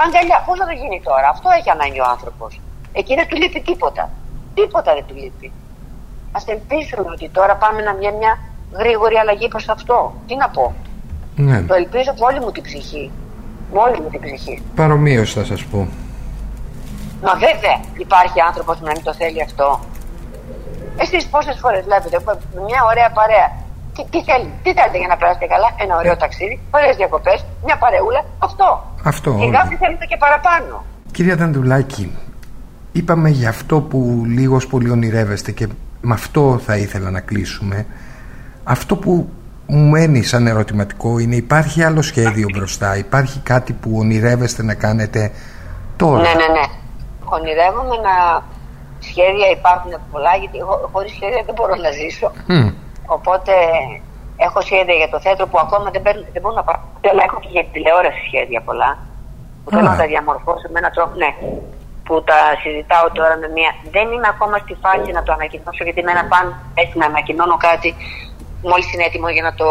αγκαλιά. 0.04 0.42
Πώς 0.46 0.58
θα 0.58 0.66
το 0.66 0.74
γίνει 0.80 1.00
τώρα, 1.08 1.28
αυτό 1.28 1.48
έχει 1.58 1.70
ανάγκη 1.70 2.00
ο 2.00 2.06
άνθρωπος. 2.14 2.60
Εκεί 2.92 3.14
δεν 3.14 3.26
του 3.28 3.36
λείπει 3.36 3.60
τίποτα. 3.60 4.10
Τίποτα 4.54 4.94
δεν 4.94 5.04
του 5.06 5.14
λείπει. 5.14 5.52
Α 6.36 6.40
ελπίσουμε 6.46 7.08
ότι 7.16 7.28
τώρα 7.28 7.54
πάμε 7.56 7.82
να 7.82 7.94
βγει 7.94 8.10
μια 8.20 8.38
γρήγορη 8.72 9.16
αλλαγή 9.16 9.48
προς 9.48 9.68
αυτό. 9.68 10.14
Τι 10.26 10.34
να 10.36 10.48
πω. 10.48 10.74
Ναι. 11.36 11.62
Το 11.62 11.74
ελπίζω 11.74 12.10
από 12.10 12.26
όλη 12.26 12.40
μου 12.40 12.50
την 12.50 12.62
ψυχή 12.62 13.10
με 13.72 13.78
όλη 13.78 14.00
μου 14.00 14.08
την 14.08 14.20
ψυχή. 14.20 14.62
Παρομοίως 14.74 15.32
θα 15.32 15.44
σας 15.44 15.64
πω. 15.64 15.88
Μα 17.22 17.34
βέβαια 17.34 17.76
υπάρχει 17.98 18.40
άνθρωπος 18.40 18.78
που 18.78 18.84
να 18.84 18.92
μην 18.92 19.02
το 19.02 19.14
θέλει 19.14 19.42
αυτό. 19.42 19.80
Εσείς 20.96 21.26
πόσες 21.26 21.56
φορές 21.58 21.84
βλέπετε 21.84 22.16
μια 22.68 22.80
ωραία 22.90 23.10
παρέα. 23.10 23.48
Τι, 23.94 24.02
τι, 24.10 24.22
θέλει, 24.28 24.50
τι 24.62 24.72
θέλετε 24.72 24.98
για 24.98 25.06
να 25.06 25.16
περάσετε 25.16 25.46
καλά, 25.46 25.68
ένα 25.84 25.96
ωραίο 25.96 26.16
ταξίδι, 26.16 26.60
ωραίες 26.70 26.96
διακοπές, 26.96 27.44
μια 27.64 27.76
παρεούλα, 27.76 28.24
αυτό. 28.38 28.66
Αυτό. 29.02 29.36
Και 29.40 29.50
κάποιοι 29.50 29.76
θέλετε 29.76 30.04
και 30.04 30.16
παραπάνω. 30.16 30.84
Κυρία 31.10 31.36
Δαντουλάκη, 31.36 32.16
είπαμε 32.92 33.28
για 33.28 33.48
αυτό 33.48 33.80
που 33.80 34.22
λίγος 34.26 34.66
πολύ 34.66 34.90
ονειρεύεστε 34.90 35.52
και 35.52 35.68
με 36.00 36.14
αυτό 36.14 36.60
θα 36.64 36.76
ήθελα 36.76 37.10
να 37.10 37.20
κλείσουμε. 37.20 37.86
Αυτό 38.64 38.96
που 38.96 39.28
μου 39.66 39.88
μένει 39.88 40.22
σαν 40.22 40.46
ερωτηματικό 40.46 41.18
είναι 41.18 41.36
υπάρχει 41.36 41.82
άλλο 41.82 42.02
σχέδιο 42.02 42.46
μπροστά, 42.52 42.96
υπάρχει 42.96 43.40
κάτι 43.40 43.72
που 43.72 43.90
ονειρεύεστε 43.98 44.62
να 44.62 44.74
κάνετε 44.74 45.32
τώρα; 45.96 46.22
Ναι, 46.22 46.28
ναι, 46.28 46.34
ναι. 46.34 46.66
Ονειρεύομαι 47.24 47.96
να 47.96 48.42
σχέδια 48.98 49.48
υπάρχουν 49.58 49.92
πολλά 50.12 50.36
γιατί 50.40 50.58
εγώ 50.58 50.88
χωρίς 50.92 51.12
σχέδια 51.12 51.42
δεν 51.46 51.54
μπορώ 51.54 51.74
να 51.74 51.90
ζήσω. 51.90 52.32
Οπότε 53.06 53.52
έχω 54.36 54.60
σχέδια 54.60 54.94
για 54.94 55.08
το 55.08 55.20
θέατρο 55.20 55.46
που 55.46 55.58
ακόμα 55.58 55.90
δεν, 55.90 56.02
παίρνω, 56.02 56.24
δεν 56.32 56.42
μπορώ 56.42 56.54
να 56.54 56.64
πάρω. 56.68 56.80
Αλλά 57.10 57.22
έχω 57.26 57.38
και 57.40 57.48
για 57.50 57.64
τηλεόραση 57.72 58.20
σχέδια 58.28 58.60
πολλά. 58.68 58.90
Που 59.64 59.70
θέλω 59.70 59.88
να 59.88 59.96
τα 59.96 60.06
διαμορφώσω 60.06 60.66
με 60.72 60.78
έναν 60.78 60.92
τρόπο. 60.94 61.12
Ναι, 61.22 61.30
που 62.04 62.14
τα 62.30 62.38
συζητάω 62.62 63.06
τώρα 63.18 63.34
με 63.42 63.48
μία. 63.56 63.72
Δεν 63.94 64.06
είμαι 64.12 64.28
ακόμα 64.34 64.56
στη 64.64 64.74
φάση 64.82 65.10
να 65.16 65.22
το 65.22 65.32
ανακοινώσω 65.32 65.82
γιατί 65.86 66.02
με 66.02 66.10
ένα 66.10 66.24
παν 66.32 66.46
έτσι 66.74 66.94
να 66.98 67.06
ανακοινώνω 67.06 67.56
κάτι 67.68 67.90
μόλις 68.70 68.92
είναι 68.92 69.04
έτοιμο 69.04 69.28
για 69.28 69.42
να 69.42 69.54
το, 69.54 69.68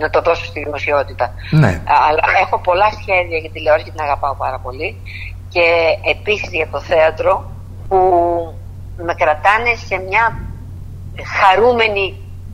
να 0.00 0.10
το 0.10 0.20
δώσω 0.22 0.44
στη 0.44 0.58
δημοσιότητα. 0.64 1.26
Ναι. 1.50 1.82
Αλλά 2.06 2.22
έχω 2.42 2.58
πολλά 2.58 2.88
σχέδια 3.00 3.38
για 3.38 3.50
τηλεόραση 3.50 3.84
και 3.84 3.90
την 3.90 4.00
αγαπάω 4.00 4.34
πάρα 4.34 4.58
πολύ 4.58 4.88
και 5.48 5.66
επίσης 6.14 6.50
για 6.50 6.68
το 6.68 6.80
θέατρο 6.80 7.50
που 7.88 7.98
με 8.96 9.14
κρατάνε 9.14 9.74
σε 9.74 9.96
μια 10.08 10.24
χαρούμενη 11.38 12.06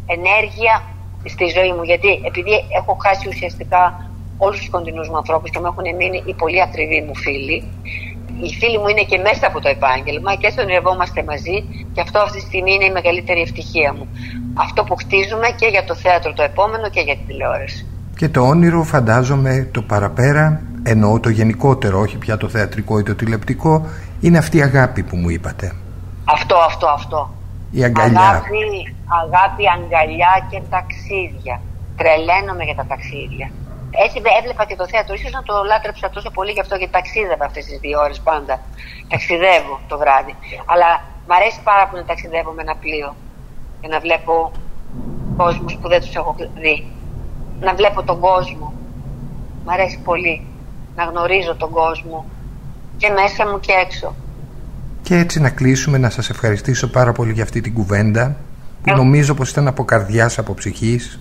ενέργεια 0.06 0.82
στη 1.24 1.44
ζωή 1.56 1.72
μου 1.76 1.82
γιατί 1.82 2.10
επειδή 2.30 2.54
έχω 2.78 2.96
χάσει 3.04 3.28
ουσιαστικά 3.28 4.10
όλους 4.38 4.58
τους 4.58 4.70
κοντινούς 4.70 5.08
μου 5.08 5.16
ανθρώπους 5.16 5.50
και 5.50 5.58
μου 5.58 5.66
έχουν 5.66 5.96
μείνει 5.98 6.22
οι 6.26 6.34
πολύ 6.34 6.60
ακριβοί 6.62 7.00
μου 7.06 7.16
φίλοι 7.16 7.58
οι 8.42 8.50
φίλοι 8.58 8.78
μου 8.78 8.88
είναι 8.88 9.04
και 9.10 9.18
μέσα 9.18 9.46
από 9.46 9.60
το 9.60 9.68
επάγγελμα 9.68 10.34
και 10.34 10.54
ονειρευόμαστε 10.60 11.24
μαζί 11.30 11.56
και 11.92 12.00
αυτό 12.00 12.18
αυτή 12.18 12.38
τη 12.38 12.44
στιγμή 12.44 12.72
είναι 12.74 12.84
η 12.84 12.90
μεγαλύτερη 12.90 13.40
ευτυχία 13.40 13.94
μου. 13.96 14.08
Αυτό 14.54 14.84
που 14.84 14.94
χτίζουμε 14.96 15.48
και 15.56 15.66
για 15.66 15.84
το 15.84 15.94
θέατρο 15.94 16.32
το 16.32 16.42
επόμενο 16.42 16.88
και 16.90 17.00
για 17.00 17.16
την 17.16 17.26
τηλεόραση. 17.26 17.86
Και 18.16 18.28
το 18.28 18.40
όνειρο 18.40 18.82
φαντάζομαι 18.82 19.68
το 19.72 19.82
παραπέρα, 19.82 20.62
εννοώ 20.82 21.20
το 21.20 21.28
γενικότερο, 21.28 22.00
όχι 22.00 22.16
πια 22.16 22.36
το 22.36 22.48
θεατρικό 22.48 22.98
ή 22.98 23.02
το 23.02 23.14
τηλεπτικό, 23.14 23.86
είναι 24.20 24.38
αυτή 24.38 24.56
η 24.56 24.62
αγάπη 24.62 25.02
που 25.02 25.16
μου 25.16 25.28
είπατε. 25.28 25.72
Αυτό, 26.24 26.56
αυτό, 26.56 26.86
αυτό. 26.86 27.34
Η 27.70 27.84
αγκαλιά. 27.84 28.20
Αγάπη, 28.20 28.93
αγάπη, 29.22 29.64
αγκαλιά 29.74 30.34
και 30.50 30.62
ταξίδια. 30.70 31.60
Τρελαίνομαι 31.96 32.64
για 32.64 32.74
τα 32.74 32.86
ταξίδια. 32.92 33.50
Έτσι 34.04 34.22
έβλεπα 34.40 34.64
και 34.64 34.76
το 34.76 34.86
θέατρο. 34.88 35.14
Ίσως 35.14 35.32
να 35.38 35.42
το 35.42 35.54
λάτρεψα 35.70 36.10
τόσο 36.10 36.30
πολύ 36.30 36.50
γι' 36.52 36.60
αυτό 36.60 36.74
γιατί 36.76 36.92
ταξίδευα 36.92 37.44
αυτές 37.44 37.64
τις 37.64 37.78
δύο 37.78 38.00
ώρες 38.00 38.20
πάντα. 38.20 38.54
Ταξιδεύω 39.08 39.80
το 39.88 39.98
βράδυ. 39.98 40.34
Αλλά 40.72 40.88
μ' 41.26 41.32
αρέσει 41.38 41.60
πάρα 41.70 41.84
πολύ 41.88 42.00
να 42.02 42.08
ταξιδεύω 42.08 42.50
με 42.52 42.62
ένα 42.62 42.76
πλοίο. 42.82 43.16
Και 43.80 43.88
να 43.88 43.98
βλέπω 44.00 44.52
κόσμους 45.36 45.72
που 45.80 45.88
δεν 45.88 46.00
τους 46.00 46.14
έχω 46.14 46.36
δει. 46.62 46.76
Να 47.60 47.74
βλέπω 47.74 48.02
τον 48.02 48.18
κόσμο. 48.20 48.72
Μ' 49.64 49.70
αρέσει 49.70 49.98
πολύ. 49.98 50.46
Να 50.96 51.04
γνωρίζω 51.04 51.54
τον 51.56 51.70
κόσμο. 51.70 52.24
Και 52.96 53.08
μέσα 53.10 53.46
μου 53.48 53.60
και 53.60 53.72
έξω. 53.72 54.14
Και 55.02 55.16
έτσι 55.16 55.40
να 55.40 55.50
κλείσουμε 55.50 55.98
να 55.98 56.10
σας 56.10 56.30
ευχαριστήσω 56.30 56.90
πάρα 56.90 57.12
πολύ 57.12 57.32
για 57.32 57.42
αυτή 57.42 57.60
την 57.60 57.74
κουβέντα 57.74 58.24
που 58.26 58.32
ε... 58.32 58.53
νομίζω 58.84 59.34
πως 59.34 59.50
ήταν 59.50 59.66
από 59.66 59.84
καρδιάς, 59.84 60.38
από 60.38 60.54
ψυχής 60.54 61.20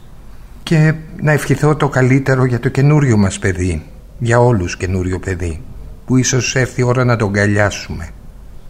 και 0.64 0.94
να 1.22 1.32
ευχηθώ 1.32 1.76
το 1.76 1.90
καλύτερο 1.90 2.46
για 2.46 2.60
το 2.60 2.70
καινούριο 2.70 3.18
μας 3.18 3.40
παιδί 3.40 3.86
για 4.20 4.40
όλους 4.40 4.78
καινούριο 4.78 5.20
παιδί 5.20 5.62
που 6.06 6.18
ίσως 6.18 6.56
έρθει 6.56 6.82
η 6.82 6.84
ώρα 6.84 7.04
να 7.04 7.16
τον 7.16 7.28
αγκαλιάσουμε 7.28 8.10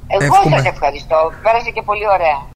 Εγώ 0.07 0.23
Εύχομαι... 0.23 0.57
σας 0.57 0.65
ευχαριστώ, 0.65 1.31
πέρασε 1.43 1.69
και 1.69 1.81
πολύ 1.81 2.07
ωραία 2.07 2.51